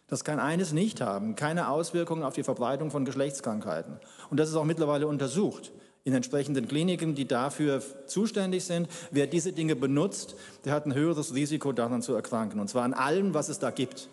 [0.07, 3.99] Das kann eines nicht haben, keine Auswirkungen auf die Verbreitung von Geschlechtskrankheiten.
[4.31, 5.73] Und das ist auch mittlerweile untersucht.
[6.07, 8.89] in entsprechenden Kliniken, die dafür zuständig sind.
[9.11, 10.37] Wer diese Dinge benutzt,
[10.67, 12.61] der hat ein höheres Risiko, daran zu erkranken.
[12.61, 14.11] Und zwar an allem, was es da gibt.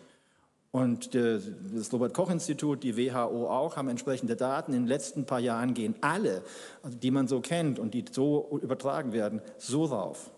[0.72, 4.72] Und das Robert-Koch-Institut, die WHO auch, haben entsprechende Daten.
[4.74, 6.44] In den letzten paar Jahren gehen alle,
[6.82, 10.32] also die man so kennt und die so übertragen werden, so rauf.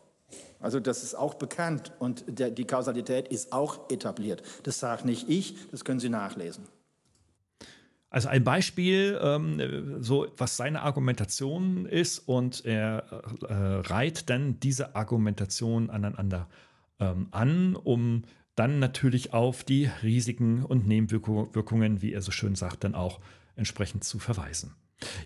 [0.60, 4.41] Also das ist auch bekannt und der, die Kausalität ist auch etabliert.
[4.63, 6.63] Das sage nicht ich, das können Sie nachlesen.
[8.10, 13.04] Also ein Beispiel, ähm, so was seine Argumentation ist und er
[13.50, 16.48] äh, reiht dann diese Argumentation aneinander
[17.00, 18.24] ähm, an, um
[18.56, 23.20] dann natürlich auf die Risiken und Nebenwirkungen, wie er so schön sagt, dann auch
[23.56, 24.76] entsprechend zu verweisen.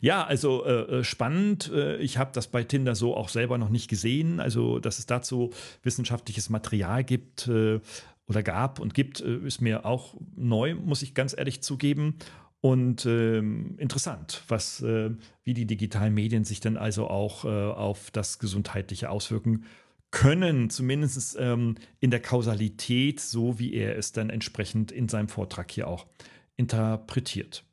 [0.01, 1.71] Ja, also äh, äh, spannend.
[1.73, 4.39] Äh, ich habe das bei Tinder so auch selber noch nicht gesehen.
[4.39, 5.51] Also, dass es dazu
[5.83, 7.79] wissenschaftliches Material gibt äh,
[8.27, 12.15] oder gab und gibt, äh, ist mir auch neu, muss ich ganz ehrlich zugeben.
[12.59, 19.11] Und ähm, interessant, was, wie die digitalen Medien sich dann also auch auf das Gesundheitliche
[19.11, 19.63] auswirken
[20.11, 25.71] können, zumindest ähm, in der Kausalität, so wie er es dann entsprechend in seinem Vortrag
[25.71, 26.07] hier auch
[26.55, 27.63] interpretiert.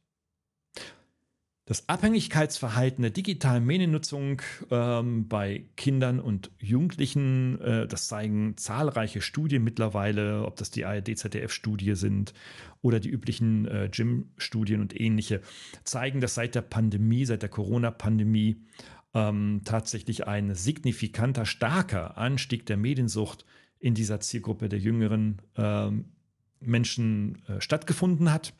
[1.66, 9.64] Das Abhängigkeitsverhalten der digitalen Mediennutzung ähm, bei Kindern und Jugendlichen, äh, das zeigen zahlreiche Studien
[9.64, 12.34] mittlerweile, ob das die ARD-ZDF-Studie sind
[12.82, 15.40] oder die üblichen äh, Gym-Studien und ähnliche,
[15.84, 18.60] zeigen, dass seit der Pandemie, seit der Corona-Pandemie
[19.14, 23.44] ähm, tatsächlich ein signifikanter, starker Anstieg der Mediensucht
[23.78, 26.06] in dieser Zielgruppe der jüngeren ähm,
[26.60, 28.54] Menschen äh, stattgefunden hat.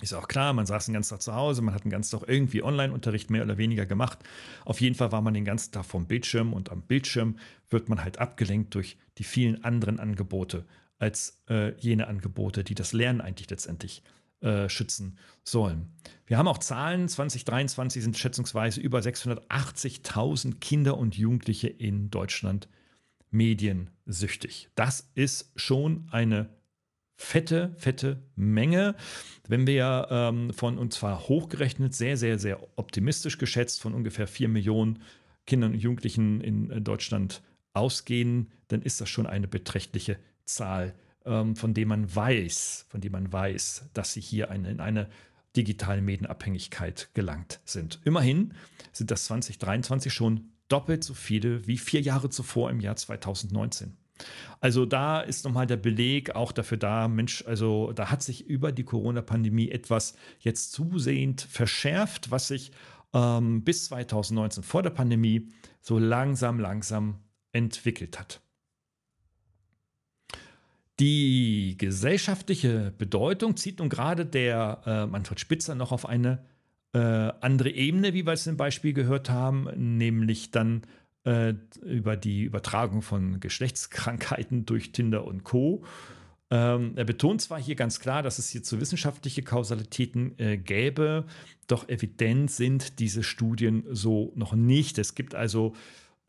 [0.00, 2.28] Ist auch klar, man saß den ganzen Tag zu Hause, man hat den ganzen Tag
[2.28, 4.18] irgendwie Online-Unterricht mehr oder weniger gemacht.
[4.64, 7.36] Auf jeden Fall war man den ganzen Tag vom Bildschirm und am Bildschirm
[7.68, 10.64] wird man halt abgelenkt durch die vielen anderen Angebote
[10.98, 14.02] als äh, jene Angebote, die das Lernen eigentlich letztendlich
[14.40, 15.92] äh, schützen sollen.
[16.26, 22.68] Wir haben auch Zahlen, 2023 sind schätzungsweise über 680.000 Kinder und Jugendliche in Deutschland
[23.30, 24.70] mediensüchtig.
[24.74, 26.48] Das ist schon eine
[27.16, 28.94] fette, fette Menge.
[29.46, 34.48] Wenn wir ähm, von, und zwar hochgerechnet, sehr, sehr, sehr optimistisch geschätzt, von ungefähr 4
[34.48, 35.02] Millionen
[35.46, 37.42] Kindern und Jugendlichen in Deutschland
[37.74, 43.32] ausgehen, dann ist das schon eine beträchtliche Zahl von dem man weiß, von dem man
[43.32, 45.08] weiß, dass sie hier eine, in eine
[45.56, 48.00] digitale Medienabhängigkeit gelangt sind.
[48.04, 48.54] Immerhin
[48.92, 53.96] sind das 2023 schon doppelt so viele wie vier Jahre zuvor im Jahr 2019.
[54.60, 58.70] Also da ist nochmal der Beleg auch dafür da, Mensch, also da hat sich über
[58.70, 62.70] die Corona-Pandemie etwas jetzt zusehend verschärft, was sich
[63.14, 65.48] ähm, bis 2019 vor der Pandemie
[65.80, 67.20] so langsam, langsam
[67.52, 68.42] entwickelt hat.
[71.00, 76.44] Die gesellschaftliche Bedeutung zieht nun gerade der äh, Manfred Spitzer noch auf eine
[76.92, 80.82] äh, andere Ebene, wie wir es im Beispiel gehört haben, nämlich dann
[81.24, 85.84] äh, über die Übertragung von Geschlechtskrankheiten durch Tinder und Co.
[86.50, 91.24] Ähm, er betont zwar hier ganz klar, dass es hierzu wissenschaftliche Kausalitäten äh, gäbe,
[91.66, 94.98] doch evident sind diese Studien so noch nicht.
[94.98, 95.74] Es gibt also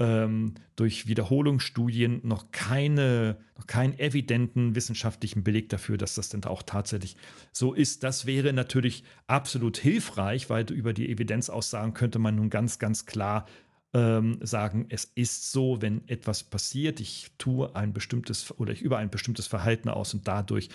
[0.02, 6.64] ähm, durch Wiederholungsstudien noch, keine, noch keinen evidenten wissenschaftlichen Beleg dafür, dass das denn auch
[6.64, 7.16] tatsächlich
[7.52, 8.04] so ist.
[8.04, 13.46] Das wäre natürlich absolut hilfreich, weil über die Evidenzaussagen könnte man nun ganz, ganz klar
[13.94, 18.98] ähm, sagen, es ist so, wenn etwas passiert, ich tue ein bestimmtes oder ich übe
[18.98, 20.70] ein bestimmtes Verhalten aus und dadurch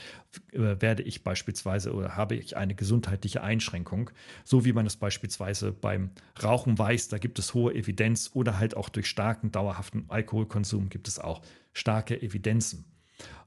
[0.52, 4.10] äh, werde ich beispielsweise oder habe ich eine gesundheitliche Einschränkung,
[4.44, 6.10] so wie man es beispielsweise beim
[6.42, 11.08] Rauchen weiß, da gibt es hohe Evidenz oder halt auch durch starken, dauerhaften Alkoholkonsum gibt
[11.08, 11.40] es auch
[11.72, 12.84] starke Evidenzen.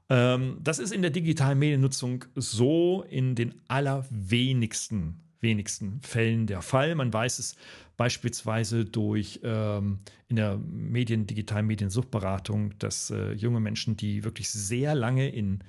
[0.08, 6.94] Ähm, das ist in der digitalen Mediennutzung so in den allerwenigsten wenigsten Fällen der Fall.
[6.94, 7.56] Man weiß es
[7.96, 14.94] beispielsweise durch ähm, in der Medien, digitalen Mediensuchtberatung, dass äh, junge Menschen, die wirklich sehr
[14.94, 15.60] lange in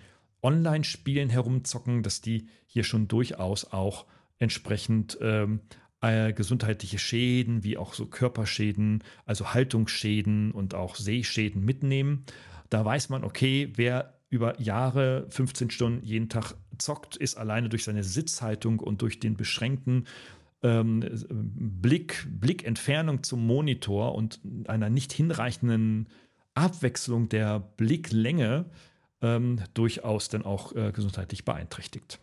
[0.43, 4.05] Online-Spielen herumzocken, dass die hier schon durchaus auch
[4.39, 5.61] entsprechend ähm,
[6.01, 12.25] äh, gesundheitliche Schäden, wie auch so Körperschäden, also Haltungsschäden und auch Sehschäden mitnehmen.
[12.69, 17.83] Da weiß man, okay, wer über Jahre 15 Stunden jeden Tag zockt, ist alleine durch
[17.83, 20.07] seine Sitzhaltung und durch den beschränkten
[20.63, 26.07] ähm, Blick, Blickentfernung zum Monitor und einer nicht hinreichenden
[26.53, 28.65] Abwechslung der Blicklänge
[29.21, 32.19] ähm, durchaus dann auch äh, gesundheitlich beeinträchtigt.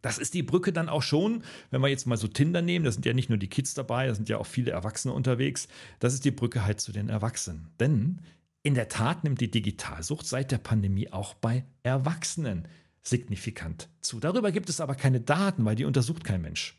[0.00, 2.92] Das ist die Brücke dann auch schon, wenn wir jetzt mal so Tinder nehmen, da
[2.92, 5.68] sind ja nicht nur die Kids dabei, da sind ja auch viele Erwachsene unterwegs.
[5.98, 7.68] Das ist die Brücke halt zu den Erwachsenen.
[7.80, 8.22] Denn
[8.66, 12.66] in der Tat nimmt die Digitalsucht seit der Pandemie auch bei Erwachsenen
[13.00, 14.18] signifikant zu.
[14.18, 16.76] Darüber gibt es aber keine Daten, weil die untersucht kein Mensch.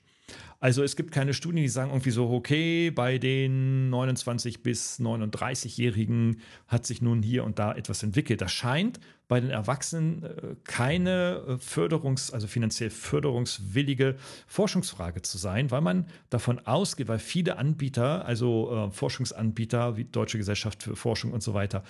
[0.60, 6.42] Also es gibt keine Studien, die sagen irgendwie so, okay, bei den 29 bis 39-Jährigen
[6.68, 8.42] hat sich nun hier und da etwas entwickelt.
[8.42, 14.16] Das scheint bei den Erwachsenen äh, keine äh, Förderungs-, also finanziell förderungswillige
[14.48, 20.40] Forschungsfrage zu sein, weil man davon ausgeht, weil viele Anbieter, also äh, Forschungsanbieter wie Deutsche
[20.40, 21.84] Gesellschaft für Forschung und so weiter,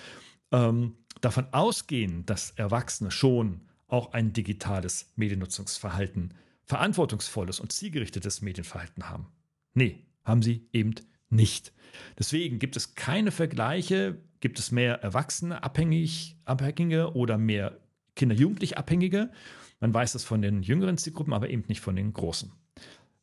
[0.51, 6.33] ähm, davon ausgehen, dass Erwachsene schon auch ein digitales Mediennutzungsverhalten,
[6.67, 9.27] verantwortungsvolles und zielgerichtetes Medienverhalten haben.
[9.73, 10.95] Nee, haben sie eben
[11.29, 11.73] nicht.
[12.19, 17.79] Deswegen gibt es keine Vergleiche, gibt es mehr Erwachsene abhängig, Abhängige oder mehr
[18.15, 19.31] Kinder-Jugendlich Abhängige.
[19.79, 22.51] Man weiß das von den jüngeren Zielgruppen, aber eben nicht von den großen.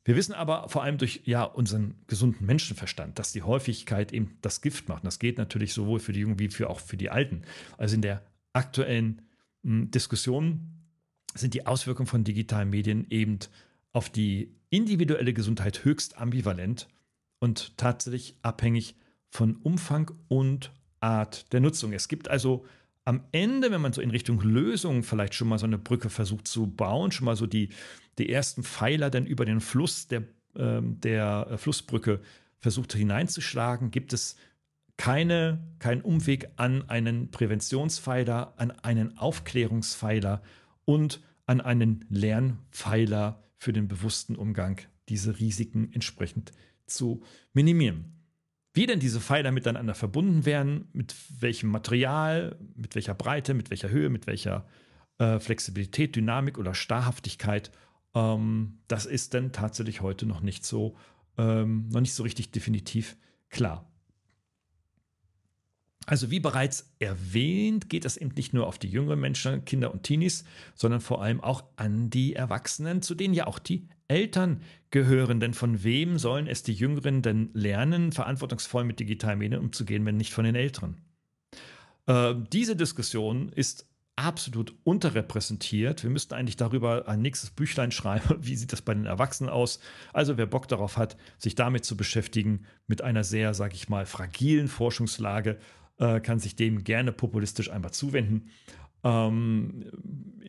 [0.04, 4.61] Wir wissen aber vor allem durch ja, unseren gesunden Menschenverstand, dass die Häufigkeit eben das
[4.61, 5.02] Gift macht.
[5.02, 7.42] Und das geht natürlich sowohl für die Jungen wie für auch für die Alten.
[7.78, 9.22] Also in der aktuellen
[9.62, 10.84] m, hm, Diskussion
[11.35, 13.38] sind die Auswirkungen von digitalen Medien eben
[13.92, 16.88] auf die individuelle Gesundheit höchst ambivalent
[17.38, 18.97] und tatsächlich abhängig
[19.29, 21.92] von Umfang und Art der Nutzung.
[21.92, 22.64] Es gibt also
[23.05, 26.49] am Ende, wenn man so in Richtung Lösung vielleicht schon mal so eine Brücke versucht
[26.49, 27.68] zu bauen, schon mal so die,
[28.18, 30.23] die ersten Pfeiler dann über den Fluss der,
[30.55, 32.20] äh, der Flussbrücke
[32.59, 34.37] versucht hineinzuschlagen, gibt es
[34.97, 40.40] keine, keinen Umweg an einen Präventionspfeiler, an einen Aufklärungspfeiler
[40.85, 46.53] und an einen Lernpfeiler für den bewussten Umgang, diese Risiken entsprechend
[46.87, 48.14] zu minimieren.
[48.73, 53.90] Wie denn diese Pfeiler miteinander verbunden werden, mit welchem Material, mit welcher Breite, mit welcher
[53.90, 54.66] Höhe, mit welcher
[55.18, 57.70] äh, Flexibilität, Dynamik oder Starrhaftigkeit,
[58.14, 60.97] ähm, das ist dann tatsächlich heute noch nicht so,
[61.38, 63.16] ähm, noch nicht so richtig definitiv
[63.49, 63.88] klar.
[66.07, 70.03] Also wie bereits erwähnt, geht es eben nicht nur auf die jüngeren Menschen, Kinder und
[70.03, 75.40] Teenies, sondern vor allem auch an die Erwachsenen, zu denen ja auch die Eltern gehören.
[75.40, 80.17] Denn von wem sollen es die Jüngeren denn lernen, verantwortungsvoll mit digitalen Medien umzugehen, wenn
[80.17, 81.01] nicht von den Älteren?
[82.07, 83.87] Äh, diese Diskussion ist
[84.17, 86.05] absolut unterrepräsentiert.
[86.05, 88.37] Wir müssten eigentlich darüber ein nächstes Büchlein schreiben.
[88.40, 89.81] Wie sieht das bei den Erwachsenen aus?
[90.12, 94.07] Also wer Bock darauf hat, sich damit zu beschäftigen, mit einer sehr, sage ich mal,
[94.07, 95.59] fragilen Forschungslage,
[95.98, 98.50] äh, kann sich dem gerne populistisch einfach zuwenden.
[99.04, 99.85] Ähm,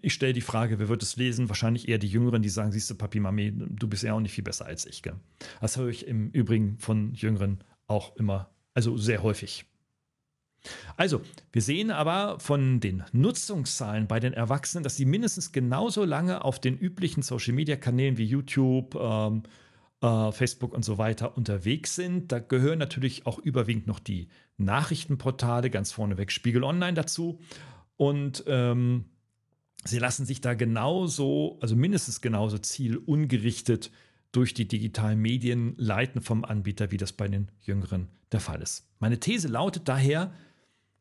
[0.02, 1.50] ich stelle die Frage, wer wird es lesen?
[1.50, 4.34] Wahrscheinlich eher die Jüngeren, die sagen, siehst du, Papi, Mami, du bist ja auch nicht
[4.34, 5.04] viel besser als ich.
[5.04, 5.16] Gell?
[5.62, 9.66] Das höre ich im Übrigen von Jüngeren auch immer, also sehr häufig.
[10.98, 16.44] Also, wir sehen aber von den Nutzungszahlen bei den Erwachsenen, dass sie mindestens genauso lange
[16.44, 19.44] auf den üblichen Social-Media-Kanälen wie YouTube, ähm,
[20.02, 22.32] äh, Facebook und so weiter unterwegs sind.
[22.32, 24.28] Da gehören natürlich auch überwiegend noch die
[24.58, 27.40] Nachrichtenportale, ganz vorneweg Spiegel Online dazu.
[27.98, 29.06] Und ähm,
[29.84, 33.92] sie lassen sich da genauso, also mindestens genauso zielungerichtet
[34.32, 38.86] durch die digitalen Medien leiten vom Anbieter, wie das bei den Jüngeren der Fall ist.
[39.00, 40.34] Meine These lautet daher,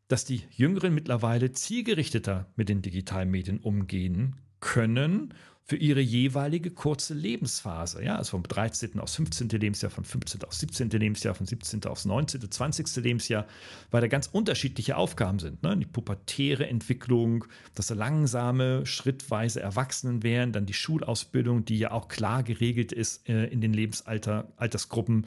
[0.09, 5.35] dass die Jüngeren mittlerweile zielgerichteter mit den digitalen Medien umgehen können
[5.67, 8.05] für ihre jeweilige kurze Lebensphase.
[8.05, 9.01] Ja, also vom 13.
[9.01, 9.49] aufs 15.
[9.49, 10.45] Lebensjahr, vom 15.
[10.45, 10.91] aufs 17.
[10.91, 11.87] Lebensjahr, vom 17.
[11.87, 12.97] aufs 19., 20.
[12.97, 13.47] Lebensjahr,
[13.91, 15.63] weil da ganz unterschiedliche Aufgaben sind.
[15.63, 15.75] Ne?
[15.79, 22.93] Die pubertäre Entwicklung, das langsame, schrittweise Erwachsenenwerden, dann die Schulausbildung, die ja auch klar geregelt
[22.93, 25.27] ist äh, in den Lebensaltersgruppen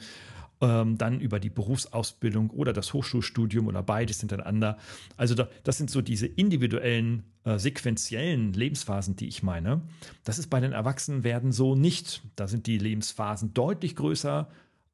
[0.60, 4.78] ähm, dann über die Berufsausbildung oder das Hochschulstudium oder beides hintereinander.
[5.16, 9.82] Also da, das sind so diese individuellen, äh, sequentiellen Lebensphasen, die ich meine.
[10.24, 12.22] Das ist bei den Erwachsenenwerden so nicht.
[12.36, 14.48] Da sind die Lebensphasen deutlich größer.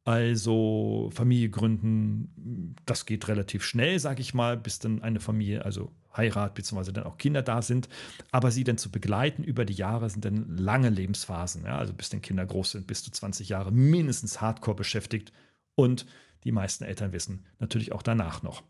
[0.06, 5.92] Also Familie gründen, das geht relativ schnell, sage ich mal, bis dann eine Familie, also
[6.14, 6.92] Heirat bzw.
[6.92, 7.88] dann auch Kinder da sind.
[8.30, 11.64] Aber sie dann zu begleiten über die Jahre sind dann lange Lebensphasen.
[11.64, 11.78] Ja?
[11.78, 15.32] Also bis dann Kinder groß sind, bis zu 20 Jahre mindestens hardcore beschäftigt
[15.74, 16.06] und
[16.44, 18.62] die meisten Eltern wissen natürlich auch danach noch.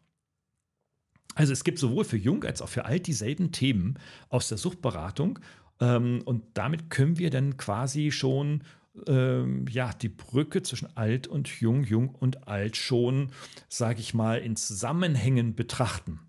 [1.34, 5.40] Also es gibt sowohl für Jung als auch für alt dieselben Themen aus der Suchtberatung
[5.80, 8.62] ähm, und damit können wir dann quasi schon
[9.06, 13.30] ähm, ja die Brücke zwischen alt und jung, jung und alt schon,
[13.68, 16.20] sage ich mal, in Zusammenhängen betrachten.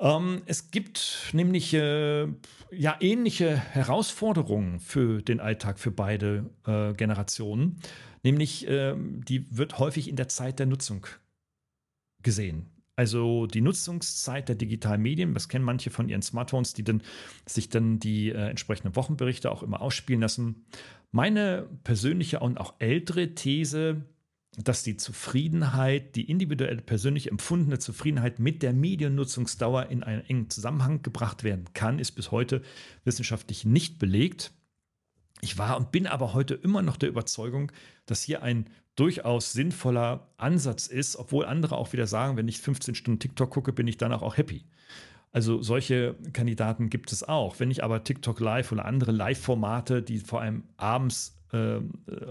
[0.00, 2.26] Ähm, es gibt nämlich äh,
[2.70, 7.80] ja ähnliche Herausforderungen für den Alltag für beide äh, Generationen.
[8.22, 11.06] Nämlich, äh, die wird häufig in der Zeit der Nutzung
[12.22, 12.70] gesehen.
[12.96, 17.02] Also die Nutzungszeit der digitalen Medien, das kennen manche von ihren Smartphones, die dann
[17.46, 20.64] sich dann die äh, entsprechenden Wochenberichte auch immer ausspielen lassen.
[21.10, 24.04] Meine persönliche und auch ältere These,
[24.56, 31.02] dass die Zufriedenheit, die individuelle persönlich empfundene Zufriedenheit mit der Mediennutzungsdauer in einen engen Zusammenhang
[31.02, 32.62] gebracht werden kann, ist bis heute
[33.04, 34.52] wissenschaftlich nicht belegt.
[35.40, 37.72] Ich war und bin aber heute immer noch der Überzeugung,
[38.06, 42.94] dass hier ein durchaus sinnvoller Ansatz ist, obwohl andere auch wieder sagen, wenn ich 15
[42.94, 44.64] Stunden TikTok gucke, bin ich danach auch happy.
[45.32, 47.58] Also solche Kandidaten gibt es auch.
[47.58, 51.80] Wenn ich aber TikTok Live oder andere Live-Formate, die vor allem abends äh,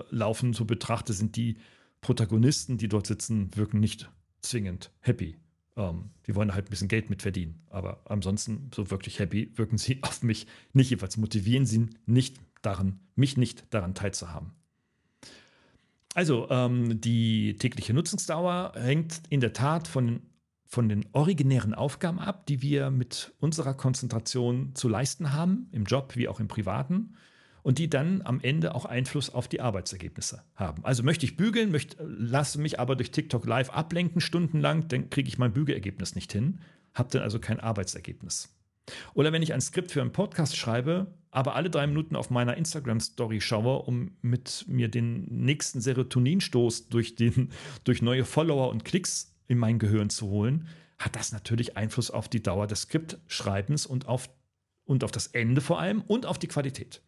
[0.10, 1.58] laufen, so betrachte, sind die
[2.04, 5.38] Protagonisten, die dort sitzen, wirken nicht zwingend happy.
[5.76, 7.64] Ähm, die wollen halt ein bisschen Geld mitverdienen.
[7.72, 10.92] Aber ansonsten, so wirklich happy, wirken sie auf mich nicht.
[10.92, 14.52] Jedenfalls motivieren sie nicht daran, mich nicht daran teilzuhaben.
[16.14, 20.22] Also, ähm, die tägliche Nutzungsdauer hängt in der Tat von
[20.74, 26.16] von den originären Aufgaben ab, die wir mit unserer Konzentration zu leisten haben, im Job
[26.16, 27.16] wie auch im privaten,
[27.64, 30.86] und die dann am Ende auch Einfluss auf die Arbeitsergebnisse haben.
[30.86, 35.28] Also möchte ich bügeln, möchte, lasse mich aber durch TikTok Live ablenken stundenlang, dann kriege
[35.28, 36.60] ich mein Bügelergebnis nicht hin,
[36.94, 38.54] habe dann also kein Arbeitsergebnis.
[39.14, 42.58] Oder wenn ich ein Skript für einen Podcast schreibe, aber alle drei Minuten auf meiner
[42.58, 47.50] Instagram-Story schaue, um mit mir den nächsten Serotoninstoß durch, den,
[47.86, 50.68] durch neue Follower und Klicks in mein Gehirn zu holen,
[51.00, 54.30] hat das natürlich Einfluss auf die Dauer des Skriptschreibens und auf,
[54.86, 57.02] und auf das Ende vor allem und auf die Qualität.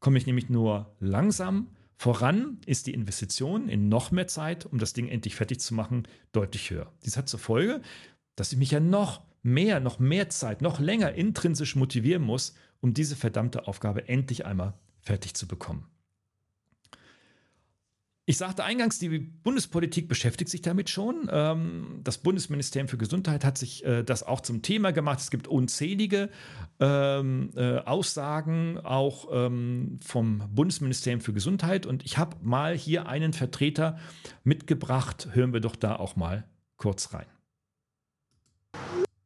[0.00, 4.92] Komme ich nämlich nur langsam voran, ist die Investition in noch mehr Zeit, um das
[4.92, 6.92] Ding endlich fertig zu machen, deutlich höher.
[7.04, 7.82] Dies hat zur Folge,
[8.36, 12.94] dass ich mich ja noch mehr, noch mehr Zeit, noch länger intrinsisch motivieren muss, um
[12.94, 15.86] diese verdammte Aufgabe endlich einmal fertig zu bekommen.
[18.28, 21.30] Ich sagte eingangs, die Bundespolitik beschäftigt sich damit schon.
[21.32, 25.20] Ähm, das Bundesministerium für Gesundheit hat sich äh, das auch zum Thema gemacht.
[25.20, 26.28] Es gibt unzählige
[26.78, 31.86] ähm, äh, Aussagen auch ähm, vom Bundesministerium für Gesundheit.
[31.86, 33.98] Und ich habe mal hier einen Vertreter
[34.44, 35.28] mitgebracht.
[35.32, 36.44] Hören wir doch da auch mal
[36.76, 37.26] kurz rein.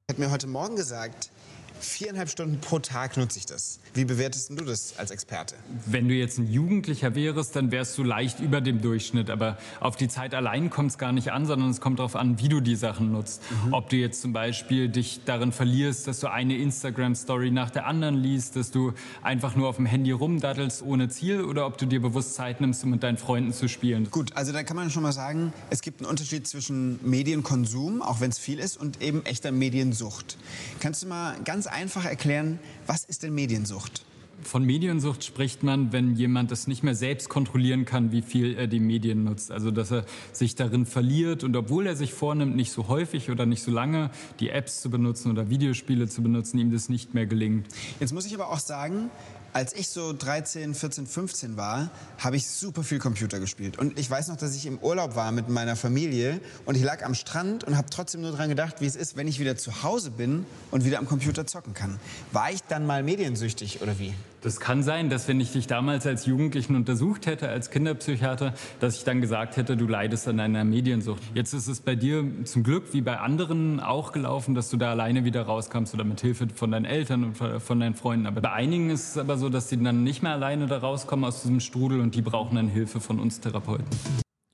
[0.08, 1.32] Hat mir heute Morgen gesagt,
[1.80, 3.80] Viereinhalb Stunden pro Tag nutze ich das.
[3.94, 5.54] Wie bewertest du das als Experte?
[5.86, 9.30] Wenn du jetzt ein Jugendlicher wärst, dann wärst du leicht über dem Durchschnitt.
[9.30, 12.38] Aber auf die Zeit allein kommt es gar nicht an, sondern es kommt darauf an,
[12.38, 13.42] wie du die Sachen nutzt.
[13.66, 13.74] Mhm.
[13.74, 18.14] Ob du jetzt zum Beispiel dich darin verlierst, dass du eine Instagram-Story nach der anderen
[18.14, 18.92] liest, dass du
[19.22, 22.84] einfach nur auf dem Handy rumdattelst ohne Ziel oder ob du dir bewusst Zeit nimmst,
[22.84, 24.10] um mit deinen Freunden zu spielen.
[24.10, 28.20] Gut, also da kann man schon mal sagen, es gibt einen Unterschied zwischen Medienkonsum, auch
[28.20, 30.38] wenn es viel ist, und eben echter Mediensucht.
[30.80, 34.04] Kannst du mal ganz einfach erklären, was ist denn Mediensucht?
[34.42, 38.66] Von Mediensucht spricht man, wenn jemand es nicht mehr selbst kontrollieren kann, wie viel er
[38.66, 39.52] die Medien nutzt.
[39.52, 43.46] Also dass er sich darin verliert und obwohl er sich vornimmt, nicht so häufig oder
[43.46, 44.10] nicht so lange
[44.40, 47.68] die Apps zu benutzen oder Videospiele zu benutzen, ihm das nicht mehr gelingt.
[48.00, 49.10] Jetzt muss ich aber auch sagen,
[49.52, 53.78] als ich so 13, 14, 15 war, habe ich super viel Computer gespielt.
[53.78, 57.04] Und ich weiß noch, dass ich im Urlaub war mit meiner Familie und ich lag
[57.04, 59.82] am Strand und habe trotzdem nur daran gedacht, wie es ist, wenn ich wieder zu
[59.82, 61.98] Hause bin und wieder am Computer zocken kann.
[62.32, 64.14] War ich dann mal mediensüchtig oder wie?
[64.42, 68.96] Das kann sein, dass wenn ich dich damals als Jugendlichen untersucht hätte, als Kinderpsychiater, dass
[68.96, 71.22] ich dann gesagt hätte, du leidest an einer Mediensucht.
[71.32, 74.90] Jetzt ist es bei dir zum Glück wie bei anderen auch gelaufen, dass du da
[74.90, 78.26] alleine wieder rauskommst oder mit Hilfe von deinen Eltern und von deinen Freunden.
[78.26, 81.24] Aber bei einigen ist es aber so, dass sie dann nicht mehr alleine da rauskommen
[81.24, 83.86] aus diesem Strudel und die brauchen dann Hilfe von uns Therapeuten.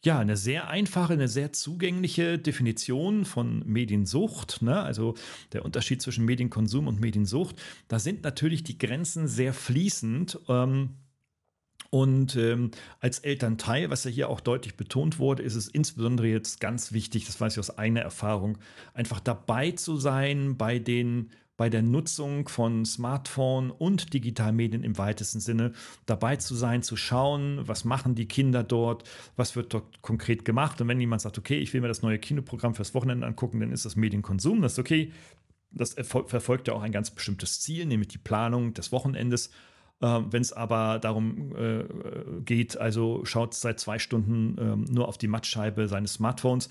[0.05, 4.62] Ja, eine sehr einfache, eine sehr zugängliche Definition von Mediensucht.
[4.62, 4.80] Ne?
[4.80, 5.14] Also
[5.53, 7.57] der Unterschied zwischen Medienkonsum und Mediensucht.
[7.88, 10.38] Da sind natürlich die Grenzen sehr fließend.
[10.49, 10.90] Ähm,
[11.90, 12.70] und ähm,
[13.01, 17.24] als Elternteil, was ja hier auch deutlich betont wurde, ist es insbesondere jetzt ganz wichtig,
[17.24, 18.59] das weiß ich aus eigener Erfahrung,
[18.92, 25.41] einfach dabei zu sein bei den bei der Nutzung von Smartphone und Digitalmedien im weitesten
[25.41, 25.73] Sinne
[26.07, 29.03] dabei zu sein, zu schauen, was machen die Kinder dort,
[29.37, 30.81] was wird dort konkret gemacht.
[30.81, 33.73] Und wenn jemand sagt, okay, ich will mir das neue Kinoprogramm fürs Wochenende angucken, dann
[33.73, 35.13] ist das Medienkonsum, das ist okay.
[35.73, 39.51] Das verfolgt ja auch ein ganz bestimmtes Ziel, nämlich die Planung des Wochenendes.
[40.01, 41.85] Äh, Wenn es aber darum äh,
[42.45, 46.69] geht, also schaut seit zwei Stunden äh, nur auf die Mattscheibe seines Smartphones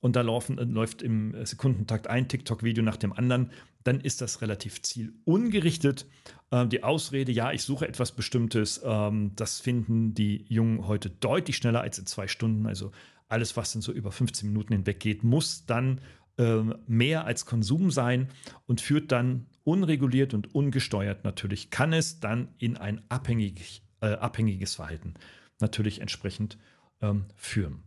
[0.00, 3.50] und da laufen, äh, läuft im Sekundentakt ein TikTok-Video nach dem anderen,
[3.84, 6.06] dann ist das relativ zielungerichtet.
[6.50, 11.56] Ähm, die Ausrede, ja, ich suche etwas Bestimmtes, ähm, das finden die Jungen heute deutlich
[11.56, 12.66] schneller als in zwei Stunden.
[12.66, 12.92] Also
[13.28, 16.00] alles, was dann so über 15 Minuten hinweg geht, muss dann
[16.36, 18.28] äh, mehr als Konsum sein
[18.66, 24.74] und führt dann unreguliert und ungesteuert natürlich, kann es dann in ein abhängig, äh, abhängiges
[24.74, 25.14] Verhalten
[25.60, 26.58] natürlich entsprechend
[27.02, 27.82] ähm, führen.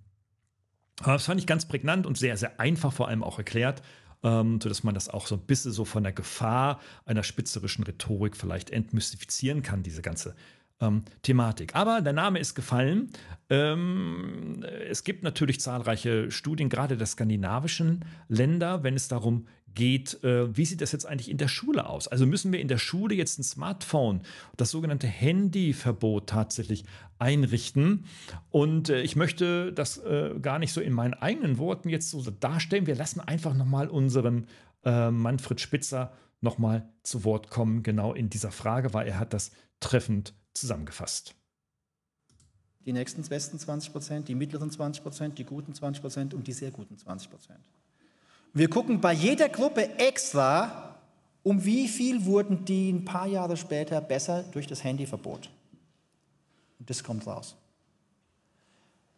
[1.02, 3.82] Aber das fand ich ganz prägnant und sehr, sehr einfach vor allem auch erklärt,
[4.24, 8.38] ähm, sodass man das auch so ein bisschen so von der Gefahr einer spitzerischen Rhetorik
[8.38, 10.36] vielleicht entmystifizieren kann, diese ganze
[10.80, 11.76] ähm, Thematik.
[11.76, 13.10] Aber der Name ist gefallen.
[13.50, 20.56] Ähm, es gibt natürlich zahlreiche Studien, gerade der skandinavischen Länder, wenn es darum geht, äh,
[20.56, 22.08] wie sieht das jetzt eigentlich in der Schule aus?
[22.08, 24.22] Also müssen wir in der Schule jetzt ein Smartphone,
[24.58, 26.86] das sogenannte Handyverbot tatsächlich
[27.20, 28.06] einrichten?
[28.52, 32.22] Und äh, ich möchte das äh, gar nicht so in meinen eigenen Worten jetzt so
[32.32, 32.88] darstellen.
[32.88, 34.48] Wir lassen einfach nochmal unseren
[34.84, 39.52] äh, Manfred Spitzer nochmal zu Wort kommen, genau in dieser Frage, weil er hat das
[39.80, 41.36] treffend zusammengefasst.
[42.86, 46.54] Die nächsten besten 20 Prozent, die mittleren 20 Prozent, die guten 20 Prozent und die
[46.54, 47.70] sehr guten 20 Prozent.
[48.54, 51.00] Wir gucken bei jeder Gruppe extra,
[51.42, 55.50] um wie viel wurden die ein paar Jahre später besser durch das Handyverbot.
[56.80, 57.56] Und das kommt raus.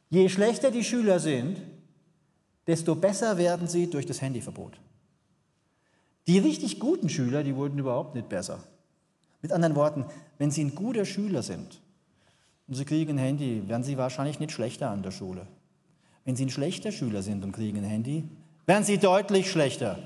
[0.10, 1.62] Je schlechter die Schüler sind,
[2.66, 4.80] desto besser werden sie durch das Handyverbot.
[6.28, 8.64] Die richtig guten Schüler, die wurden überhaupt nicht besser.
[9.42, 10.06] Mit anderen Worten,
[10.38, 11.82] wenn sie ein guter Schüler sind
[12.68, 15.46] und sie kriegen ein Handy, werden sie wahrscheinlich nicht schlechter an der Schule.
[16.24, 18.24] Wenn sie ein schlechter Schüler sind und kriegen ein Handy,
[18.66, 20.00] werden sie deutlich schlechter.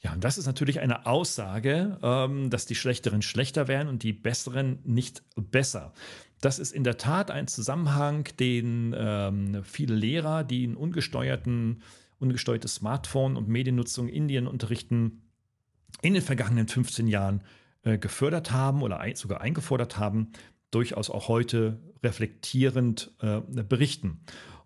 [0.00, 4.12] Ja, und das ist natürlich eine Aussage, ähm, dass die Schlechteren schlechter werden und die
[4.12, 5.94] Besseren nicht besser.
[6.42, 11.82] Das ist in der Tat ein Zusammenhang, den ähm, viele Lehrer, die ein ungesteuerten,
[12.18, 15.22] ungesteuertes Smartphone und Mediennutzung in unterrichten,
[16.02, 17.42] in den vergangenen 15 Jahren
[17.82, 20.32] äh, gefördert haben oder sogar eingefordert haben,
[20.70, 24.20] durchaus auch heute reflektierend äh, berichten.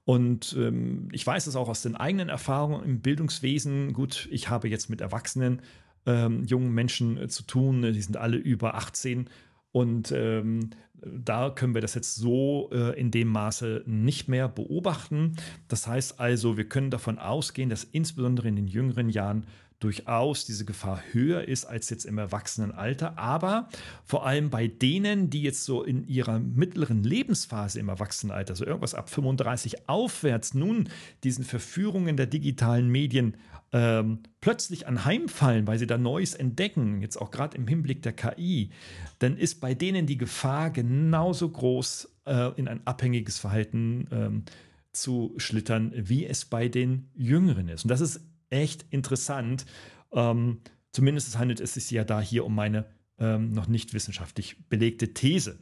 [0.09, 3.93] Und ähm, ich weiß es auch aus den eigenen Erfahrungen im Bildungswesen.
[3.93, 5.61] Gut, ich habe jetzt mit erwachsenen
[6.07, 9.29] ähm, jungen Menschen äh, zu tun, die sind alle über 18
[9.71, 15.37] und ähm, da können wir das jetzt so äh, in dem Maße nicht mehr beobachten.
[15.69, 19.45] Das heißt also, wir können davon ausgehen, dass insbesondere in den jüngeren Jahren
[19.81, 23.18] durchaus diese Gefahr höher ist als jetzt im Erwachsenenalter.
[23.18, 23.68] Aber
[24.05, 28.95] vor allem bei denen, die jetzt so in ihrer mittleren Lebensphase im Erwachsenenalter, so irgendwas
[28.95, 30.89] ab 35 aufwärts, nun
[31.22, 33.37] diesen Verführungen der digitalen Medien
[33.72, 38.70] ähm, plötzlich anheimfallen, weil sie da Neues entdecken, jetzt auch gerade im Hinblick der KI,
[39.18, 44.45] dann ist bei denen die Gefahr genauso groß, äh, in ein abhängiges Verhalten ähm,
[44.93, 47.85] zu schlittern, wie es bei den Jüngeren ist.
[47.85, 48.20] Und das ist
[48.51, 49.66] echt interessant.
[50.12, 50.61] Ähm,
[50.92, 52.86] zumindest handelt es sich ja da hier um meine
[53.18, 55.59] ähm, noch nicht wissenschaftlich belegte These.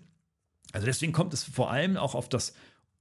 [0.73, 2.55] Also deswegen kommt es vor allem auch auf das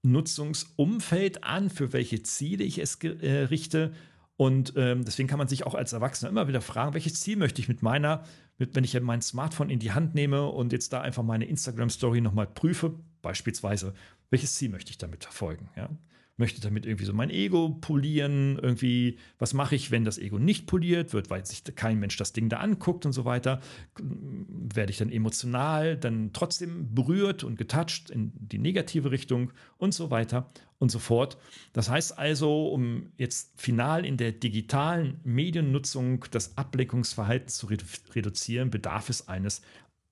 [0.04, 3.94] Nutzungsumfeld an, für welche Ziele ich es äh, richte.
[4.38, 7.62] Und ähm, deswegen kann man sich auch als Erwachsener immer wieder fragen, welches Ziel möchte
[7.62, 8.24] ich mit meiner,
[8.58, 12.22] mit, wenn ich mein Smartphone in die Hand nehme und jetzt da einfach meine Instagram-Story
[12.22, 13.94] nochmal prüfe, beispielsweise,
[14.30, 15.70] welches Ziel möchte ich damit verfolgen?
[15.76, 15.90] Ja?
[16.38, 18.60] Möchte damit irgendwie so mein Ego polieren.
[18.62, 22.34] Irgendwie, was mache ich, wenn das Ego nicht poliert wird, weil sich kein Mensch das
[22.34, 23.62] Ding da anguckt und so weiter?
[23.98, 30.12] Werde ich dann emotional, dann trotzdem berührt und getoucht in die negative Richtung und so
[30.12, 31.38] weiter und so fort.
[31.74, 38.70] Das heißt also, um jetzt final in der digitalen Mediennutzung das Ablenkungsverhalten zu redu reduzieren,
[38.70, 39.62] bedarf es eines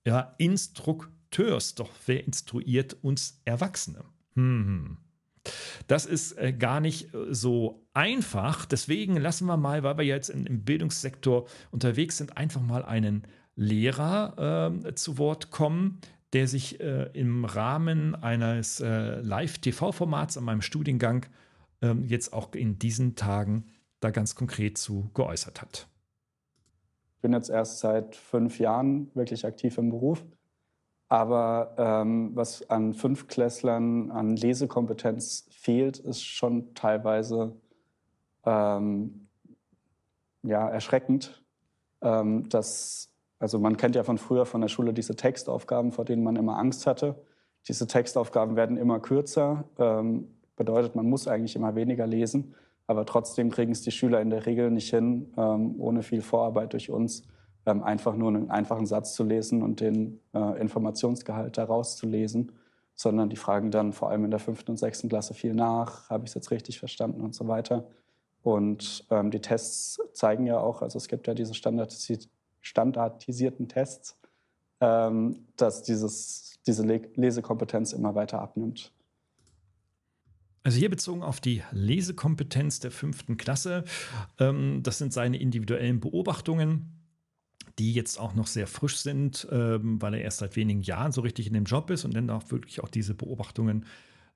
[0.05, 1.75] ja, Instrukteurs.
[1.75, 4.05] Doch wer instruiert uns Erwachsene?
[4.35, 4.97] Hm.
[5.87, 8.65] Das ist äh, gar nicht äh, so einfach.
[8.65, 13.27] Deswegen lassen wir mal, weil wir jetzt in, im Bildungssektor unterwegs sind, einfach mal einen
[13.55, 15.99] Lehrer äh, zu Wort kommen,
[16.33, 21.27] der sich äh, im Rahmen eines äh, Live-TV-Formats an meinem Studiengang
[21.81, 23.65] ähm, jetzt auch in diesen Tagen
[23.99, 25.87] da ganz konkret zu geäußert hat.
[27.15, 30.23] Ich bin jetzt erst seit fünf Jahren wirklich aktiv im Beruf
[31.13, 37.53] aber ähm, was an Fünfklässlern an Lesekompetenz fehlt, ist schon teilweise
[38.47, 39.27] ähm,
[40.41, 41.43] ja, erschreckend.
[42.01, 46.23] Ähm, dass, also man kennt ja von früher von der Schule diese Textaufgaben, vor denen
[46.23, 47.21] man immer Angst hatte.
[47.67, 52.55] Diese Textaufgaben werden immer kürzer, ähm, bedeutet, man muss eigentlich immer weniger lesen.
[52.87, 56.73] Aber trotzdem kriegen es die Schüler in der Regel nicht hin, ähm, ohne viel Vorarbeit
[56.73, 57.27] durch uns,
[57.65, 62.51] ähm, einfach nur einen einfachen Satz zu lesen und den äh, Informationsgehalt daraus zu lesen,
[62.95, 66.25] sondern die fragen dann vor allem in der fünften und sechsten Klasse viel nach, habe
[66.25, 67.87] ich es jetzt richtig verstanden und so weiter.
[68.41, 72.19] Und ähm, die Tests zeigen ja auch, also es gibt ja diese standardisi
[72.59, 74.17] standardisierten Tests,
[74.79, 78.93] ähm, dass dieses, diese Le Lesekompetenz immer weiter abnimmt.
[80.63, 83.83] Also hier bezogen auf die Lesekompetenz der fünften Klasse.
[84.39, 87.02] Ähm, das sind seine individuellen Beobachtungen
[87.79, 91.21] die jetzt auch noch sehr frisch sind, ähm, weil er erst seit wenigen Jahren so
[91.21, 93.85] richtig in dem Job ist und dann auch wirklich auch diese Beobachtungen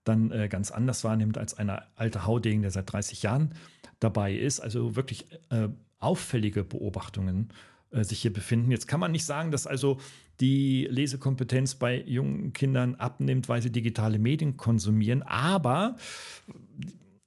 [0.03, 3.53] dann äh, ganz anders wahrnimmt als ein alter Haudegen, der seit 30 Jahren
[3.99, 4.59] dabei ist.
[4.59, 5.69] Also wirklich äh,
[5.99, 7.49] auffällige Beobachtungen
[7.91, 8.71] äh, sich hier befinden.
[8.71, 9.97] Jetzt kann man nicht sagen, dass also
[10.39, 15.95] die Lesekompetenz bei jungen Kindern abnimmt, weil sie digitale Medien konsumieren, aber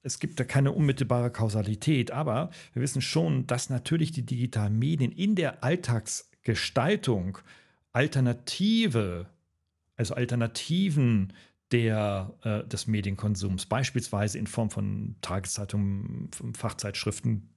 [0.03, 5.11] es gibt da keine unmittelbare Kausalität, aber wir wissen schon, dass natürlich die digitalen Medien
[5.11, 7.37] in der Alltagsgestaltung
[7.93, 9.27] Alternative,
[9.97, 11.33] also Alternativen
[11.71, 17.49] der, äh, des Medienkonsums, beispielsweise in Form von Tageszeitungen, Fachzeitschriften,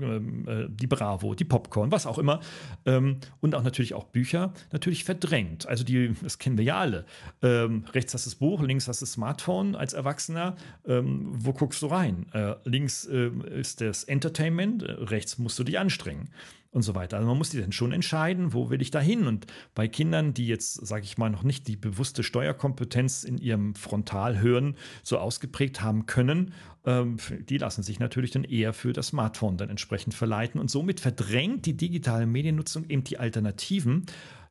[0.00, 2.40] die Bravo, die Popcorn, was auch immer,
[2.86, 5.66] ähm, und auch natürlich auch Bücher, natürlich verdrängt.
[5.66, 7.04] Also die, das kennen wir ja alle.
[7.42, 10.56] Ähm, rechts hast du das Buch, links hast du das Smartphone als Erwachsener.
[10.86, 12.26] Ähm, wo guckst du rein?
[12.32, 16.30] Äh, links äh, ist das Entertainment, äh, rechts musst du dich anstrengen
[16.72, 17.16] und so weiter.
[17.16, 19.26] Also man muss sich dann schon entscheiden, wo will ich da hin?
[19.26, 23.74] Und bei Kindern, die jetzt, sage ich mal, noch nicht die bewusste Steuerkompetenz in ihrem
[23.74, 26.54] Frontalhirn so ausgeprägt haben können,
[26.84, 27.16] ähm,
[27.48, 30.60] die lassen sich natürlich dann eher für das Smartphone dann entsprechend verleiten.
[30.60, 34.06] Und somit verdrängt die digitale Mediennutzung eben die Alternativen,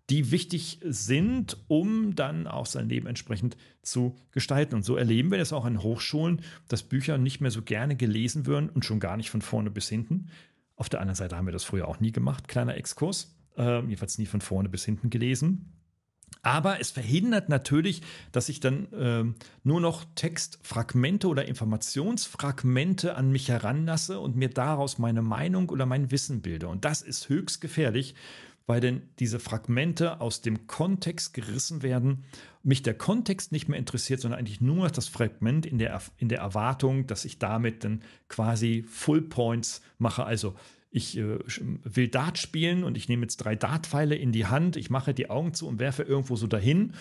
[0.10, 4.76] die wichtig sind, um dann auch sein Leben entsprechend zu gestalten.
[4.76, 8.48] Und so erleben wir das auch an Hochschulen, dass Bücher nicht mehr so gerne gelesen
[8.48, 10.30] werden und schon gar nicht von vorne bis hinten.
[10.80, 13.36] Auf der anderen Seite haben wir das früher auch nie gemacht, kleiner Exkurs.
[13.58, 15.74] Äh, jedenfalls nie von vorne bis hinten gelesen.
[16.42, 18.02] Aber es verhindert natürlich,
[18.32, 19.26] dass ich dann äh,
[19.64, 26.12] nur noch Textfragmente oder Informationsfragmente an mich heranlasse und mir daraus meine Meinung oder mein
[26.12, 26.70] Wissen bilde.
[26.70, 28.16] Und das ist höchst gefährlich,
[28.70, 32.24] weil denn diese Fragmente aus dem Kontext gerissen werden,
[32.62, 36.38] mich der Kontext nicht mehr interessiert, sondern eigentlich nur das Fragment in der, in der
[36.38, 40.24] Erwartung, dass ich damit dann quasi Full Points mache.
[40.24, 40.54] Also
[40.92, 41.40] ich äh,
[41.84, 45.32] will Dart spielen und ich nehme jetzt drei Dartpfeile in die Hand, ich mache die
[45.32, 46.94] Augen zu und werfe irgendwo so dahin.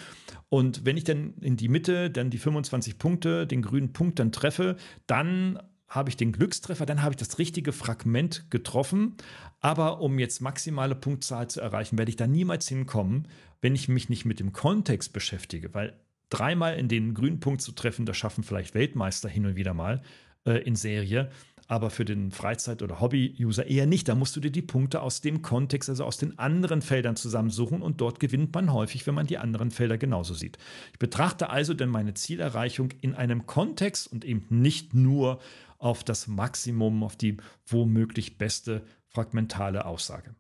[0.49, 4.33] Und wenn ich dann in die Mitte dann die 25 Punkte, den grünen Punkt dann
[4.33, 5.59] treffe, dann
[5.89, 9.17] habe ich den Glückstreffer, dann habe ich das richtige Fragment getroffen.
[9.61, 13.27] Aber um jetzt maximale Punktzahl zu erreichen, werde ich da niemals hinkommen,
[13.61, 15.73] wenn ich mich nicht mit dem Kontext beschäftige.
[15.75, 19.75] Weil dreimal in den grünen Punkt zu treffen, das schaffen vielleicht Weltmeister hin und wieder
[19.75, 20.03] mal
[20.45, 21.31] äh, in Serie.
[21.71, 24.09] Aber für den Freizeit- oder Hobby-User eher nicht.
[24.09, 27.83] Da musst du dir die Punkte aus dem Kontext, also aus den anderen Feldern zusammensuchen
[27.83, 30.57] und dort gewinnt man häufig, wenn man die anderen Felder genauso sieht.
[30.93, 35.41] Ich betrachte also denn meine Zielerreichung in einem Kontext und eben nicht nur
[35.79, 40.35] auf das Maximum, auf die womöglich beste fragmentale Aussage.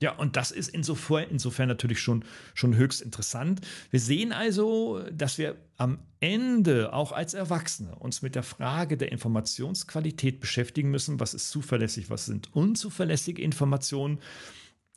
[0.00, 2.24] Ja, und das ist insofern, insofern natürlich schon,
[2.54, 3.62] schon höchst interessant.
[3.90, 9.10] Wir sehen also, dass wir am Ende auch als Erwachsene uns mit der Frage der
[9.10, 11.18] Informationsqualität beschäftigen müssen.
[11.18, 14.20] Was ist zuverlässig, was sind unzuverlässige Informationen?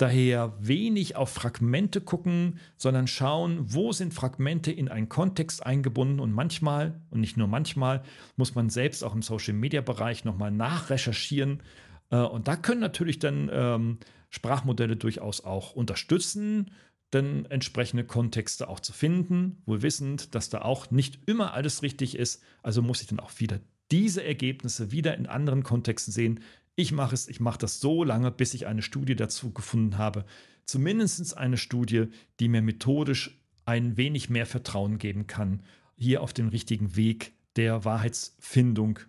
[0.01, 6.31] Daher wenig auf Fragmente gucken, sondern schauen, wo sind Fragmente in einen Kontext eingebunden und
[6.31, 8.01] manchmal, und nicht nur manchmal,
[8.35, 11.61] muss man selbst auch im Social-Media-Bereich nochmal nachrecherchieren.
[12.09, 13.99] Äh, und da können natürlich dann ähm,
[14.31, 16.71] Sprachmodelle durchaus auch unterstützen,
[17.11, 22.17] dann entsprechende Kontexte auch zu finden, wohl wissend, dass da auch nicht immer alles richtig
[22.17, 22.41] ist.
[22.63, 23.59] Also muss ich dann auch wieder
[23.91, 26.39] diese Ergebnisse wieder in anderen Kontexten sehen,
[26.75, 30.25] ich mache es, ich mache das so lange, bis ich eine Studie dazu gefunden habe.
[30.65, 32.07] Zumindest eine Studie,
[32.39, 35.63] die mir methodisch ein wenig mehr Vertrauen geben kann,
[35.97, 38.99] hier auf dem richtigen Weg der Wahrheitsfindung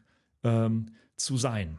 [0.44, 0.86] ähm,
[1.16, 1.78] zu sein.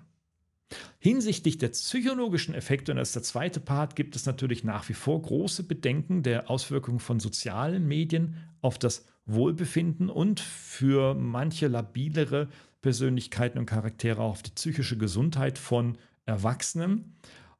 [0.99, 4.93] Hinsichtlich der psychologischen Effekte, und das ist der zweite Part, gibt es natürlich nach wie
[4.93, 12.49] vor große Bedenken der Auswirkungen von sozialen Medien auf das Wohlbefinden und für manche labilere
[12.83, 17.15] Persönlichkeiten und Charaktere auch auf die psychische Gesundheit von Erwachsenen.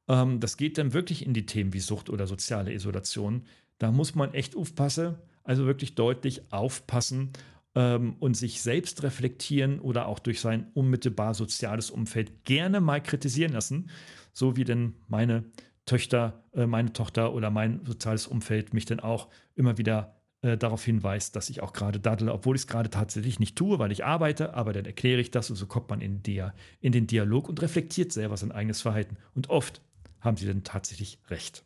[0.07, 3.43] Ähm, das geht dann wirklich in die Themen wie Sucht oder soziale Isolation.
[3.80, 7.32] Da muss man echt aufpassen, also wirklich deutlich aufpassen
[7.74, 13.53] ähm, und sich selbst reflektieren oder auch durch sein unmittelbar soziales Umfeld gerne mal kritisieren
[13.53, 13.89] lassen,
[14.32, 15.45] so wie denn meine
[15.86, 20.12] Töchter, äh, meine Tochter oder mein soziales Umfeld mich dann auch immer wieder
[20.43, 23.79] äh, darauf hinweist, dass ich auch gerade daddle, obwohl ich es gerade tatsächlich nicht tue,
[23.79, 26.91] weil ich arbeite, aber dann erkläre ich das und so kommt man in, der, in
[26.91, 29.15] den Dialog und reflektiert selber sein eigenes Verhalten.
[29.35, 29.81] Und oft
[30.19, 31.63] haben sie dann tatsächlich recht.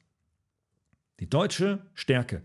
[1.20, 2.44] Die deutsche Stärke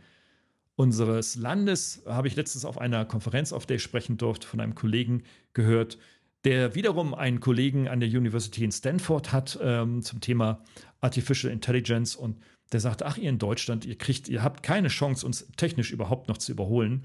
[0.75, 4.75] unseres Landes habe ich letztens auf einer Konferenz, auf der ich sprechen durfte, von einem
[4.75, 5.99] Kollegen gehört,
[6.45, 10.65] der wiederum einen Kollegen an der University in Stanford hat ähm, zum Thema
[11.03, 12.39] Artificial Intelligence und
[12.73, 16.29] der sagte, ach, ihr in Deutschland, ihr kriegt, ihr habt keine Chance, uns technisch überhaupt
[16.29, 17.05] noch zu überholen.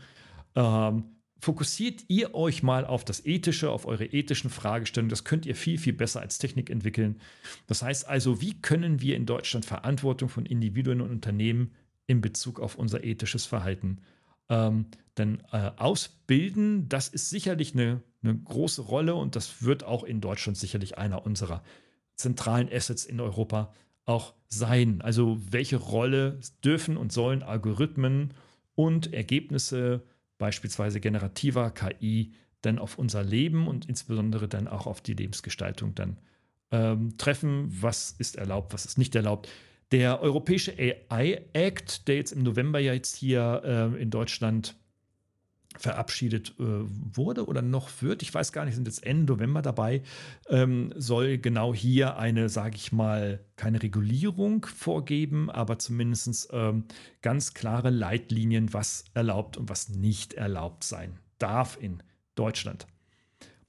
[0.56, 1.04] Ähm,
[1.40, 5.10] fokussiert ihr euch mal auf das Ethische, auf eure ethischen Fragestellungen.
[5.10, 7.20] Das könnt ihr viel, viel besser als Technik entwickeln.
[7.68, 11.72] Das heißt also, wie können wir in Deutschland Verantwortung von Individuen und Unternehmen
[12.08, 14.00] in Bezug auf unser ethisches Verhalten
[14.50, 14.86] ähm,
[15.18, 16.90] denn äh, ausbilden?
[16.90, 21.26] Das ist sicherlich eine, eine große Rolle und das wird auch in Deutschland sicherlich einer
[21.26, 21.64] unserer
[22.16, 23.74] zentralen Assets in Europa
[24.08, 25.02] auch sein?
[25.02, 28.34] Also welche Rolle dürfen und sollen Algorithmen
[28.74, 30.02] und Ergebnisse
[30.38, 36.18] beispielsweise generativer KI dann auf unser Leben und insbesondere dann auch auf die Lebensgestaltung dann
[36.72, 37.68] ähm, treffen.
[37.82, 39.48] Was ist erlaubt, was ist nicht erlaubt.
[39.92, 44.76] Der Europäische AI Act, der jetzt im November ja jetzt hier äh, in Deutschland
[45.80, 50.02] verabschiedet äh, wurde oder noch wird, ich weiß gar nicht, sind jetzt Ende November dabei,
[50.50, 56.86] ähm, soll genau hier eine, sage ich mal, keine Regulierung vorgeben, aber zumindest ähm,
[57.22, 62.02] ganz klare Leitlinien, was erlaubt und was nicht erlaubt sein darf in
[62.36, 62.88] Deutschland.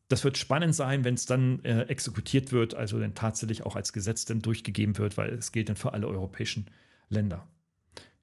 [0.08, 3.92] Das wird spannend sein, wenn es dann äh, exekutiert wird, also dann tatsächlich auch als
[3.92, 6.66] Gesetz dann durchgegeben wird, weil es gilt dann für alle europäischen
[7.10, 7.46] Länder.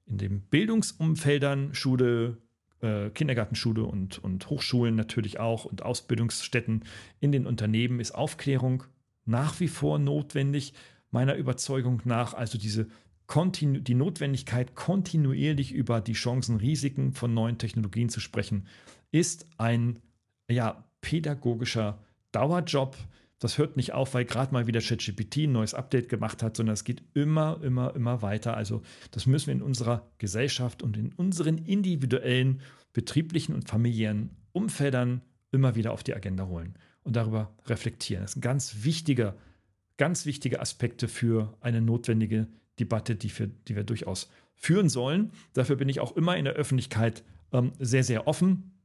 [0.06, 2.38] In den Bildungsumfeldern, Schule,
[2.80, 6.84] äh, Kindergartenschule und, und Hochschulen natürlich auch und Ausbildungsstätten
[7.20, 8.84] in den Unternehmen ist Aufklärung
[9.24, 10.72] nach wie vor notwendig,
[11.10, 12.34] meiner Überzeugung nach.
[12.34, 12.86] Also diese
[13.26, 18.66] Kontinu die Notwendigkeit, kontinuierlich über die Chancen, Risiken von neuen Technologien zu sprechen,
[19.10, 19.98] ist ein
[20.48, 21.98] ja, pädagogischer
[22.32, 22.96] Dauerjob.
[23.38, 26.72] Das hört nicht auf, weil gerade mal wieder ChatGPT ein neues Update gemacht hat, sondern
[26.72, 28.56] es geht immer, immer, immer weiter.
[28.56, 32.62] Also das müssen wir in unserer Gesellschaft und in unseren individuellen,
[32.94, 35.20] betrieblichen und familiären Umfeldern
[35.52, 38.22] immer wieder auf die Agenda holen und darüber reflektieren.
[38.24, 39.34] Das sind ganz wichtige,
[39.98, 45.30] ganz wichtige Aspekte für eine notwendige Debatte, die, für, die wir durchaus führen sollen.
[45.52, 47.22] Dafür bin ich auch immer in der Öffentlichkeit
[47.52, 48.75] ähm, sehr, sehr offen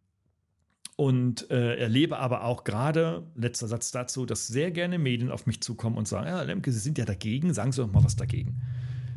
[1.02, 5.60] und äh, erlebe aber auch gerade, letzter Satz dazu, dass sehr gerne Medien auf mich
[5.60, 8.62] zukommen und sagen, ja, Lemke, Sie sind ja dagegen, sagen Sie doch mal was dagegen.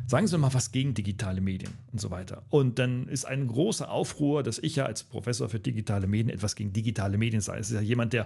[0.07, 2.41] Sagen Sie doch mal was gegen digitale Medien und so weiter.
[2.49, 6.55] Und dann ist ein großer Aufruhr, dass ich ja als Professor für digitale Medien etwas
[6.55, 7.59] gegen digitale Medien sage.
[7.59, 8.25] Es ist ja jemand, der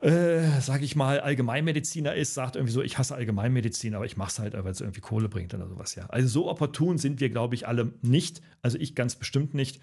[0.00, 4.30] äh, sage ich mal, Allgemeinmediziner ist, sagt irgendwie so, ich hasse Allgemeinmedizin, aber ich mache
[4.30, 6.06] es halt, weil es irgendwie Kohle bringt oder sowas, ja.
[6.06, 8.40] Also so opportun sind wir, glaube ich, alle nicht.
[8.62, 9.80] Also ich ganz bestimmt nicht.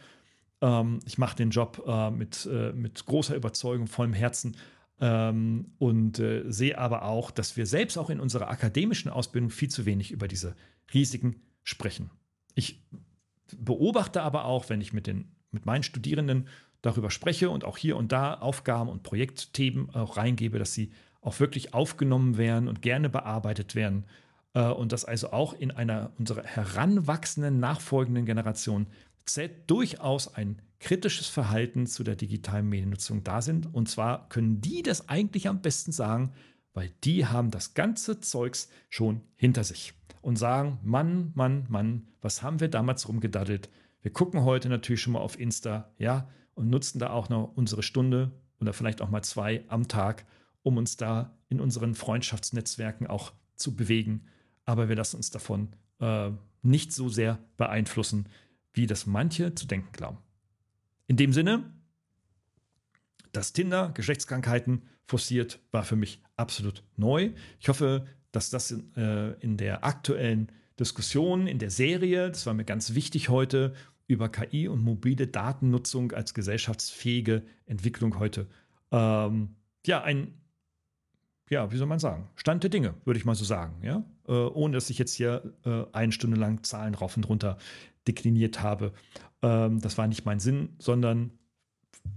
[0.62, 4.56] Ähm, ich mache den Job äh, mit, äh, mit großer Überzeugung, vollem Herzen
[5.00, 9.70] ähm, und äh, sehe aber auch, dass wir selbst auch in unserer akademischen Ausbildung viel
[9.70, 10.56] zu wenig über diese
[10.94, 12.10] Risiken sprechen.
[12.56, 12.84] Ich
[13.58, 16.48] beobachte aber auch, wenn ich mit, den, mit meinen Studierenden
[16.82, 20.92] darüber spreche und auch hier und da Aufgaben und Projektthemen auch reingebe, dass sie
[21.22, 24.06] auch wirklich aufgenommen werden und gerne bearbeitet werden
[24.54, 28.88] äh, und dass also auch in einer unserer heranwachsenden, nachfolgenden Generation
[29.68, 33.74] durchaus ein kritisches Verhalten zu der digitalen Mediennutzung da sind.
[33.74, 36.32] Und zwar können die das eigentlich am besten sagen,
[36.74, 42.44] weil die haben das ganze Zeugs schon hinter sich und sagen, Mann, Mann, Mann, was
[42.44, 43.70] haben wir damals rumgedaddelt?
[44.02, 47.84] Wir gucken heute natürlich schon mal auf Insta, ja, und nutzen da auch noch unsere
[47.84, 50.26] Stunde oder vielleicht auch mal zwei am Tag,
[50.62, 54.26] um uns da in unseren Freundschaftsnetzwerken auch zu bewegen.
[54.66, 55.70] Aber wir lassen uns davon
[56.00, 58.28] äh, nicht so sehr beeinflussen,
[58.80, 60.20] wie das manche zu denken glauben.
[61.08, 61.70] In dem Sinne,
[63.34, 67.32] dass Tinder Geschlechtskrankheiten forciert, war für mich absolut neu.
[67.60, 70.50] Ich hoffe, dass das in, äh, in der aktuellen
[70.80, 73.74] Diskussion, in der Serie, das war mir ganz wichtig heute,
[74.08, 78.48] über KI und mobile Datennutzung als gesellschaftsfähige Entwicklung heute,
[78.92, 79.56] ähm,
[79.86, 80.36] ja, ein,
[81.50, 84.32] ja, wie soll man sagen, Stand der Dinge, würde ich mal so sagen, ja, äh,
[84.32, 87.58] ohne dass ich jetzt hier äh, eine Stunde lang Zahlen rauf und runter
[88.08, 88.94] dekliniert habe.
[89.42, 91.32] Ähm, das war nicht mein Sinn, sondern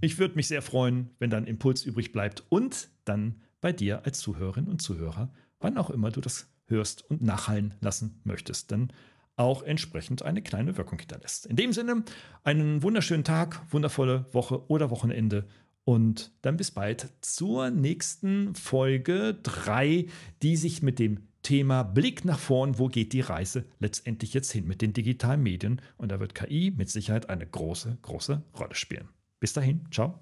[0.01, 4.19] ich würde mich sehr freuen, wenn dann Impuls übrig bleibt und dann bei dir als
[4.19, 8.91] Zuhörerin und Zuhörer, wann auch immer du das hörst und nachhallen lassen möchtest, dann
[9.35, 11.47] auch entsprechend eine kleine Wirkung hinterlässt.
[11.47, 12.03] In dem Sinne,
[12.43, 15.47] einen wunderschönen Tag, wundervolle Woche oder Wochenende
[15.85, 20.05] und dann bis bald zur nächsten Folge 3,
[20.41, 24.65] die sich mit dem Thema Blick nach vorn, wo geht die Reise letztendlich jetzt hin
[24.65, 25.81] mit den digitalen Medien?
[25.97, 29.09] Und da wird KI mit Sicherheit eine große, große Rolle spielen.
[29.41, 30.19] Bis dahin, ciao.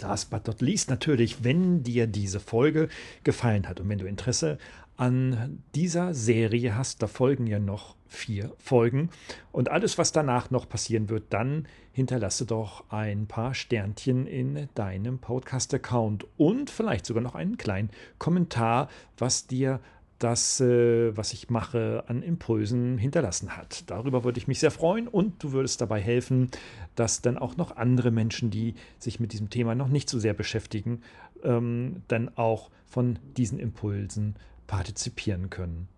[0.00, 2.88] Last but not least natürlich, wenn dir diese Folge
[3.22, 4.56] gefallen hat und wenn du Interesse
[4.96, 9.08] an dieser Serie hast, da folgen ja noch vier Folgen
[9.52, 15.18] und alles, was danach noch passieren wird, dann hinterlasse doch ein paar Sternchen in deinem
[15.18, 19.80] Podcast-Account und vielleicht sogar noch einen kleinen Kommentar, was dir
[20.18, 23.88] das, äh, was ich mache, an Impulsen hinterlassen hat.
[23.88, 26.50] Darüber würde ich mich sehr freuen und du würdest dabei helfen,
[26.94, 30.34] dass dann auch noch andere Menschen, die sich mit diesem Thema noch nicht so sehr
[30.34, 31.00] beschäftigen,
[31.42, 34.36] ähm, dann auch von diesen Impulsen
[34.66, 35.88] partizipieren können.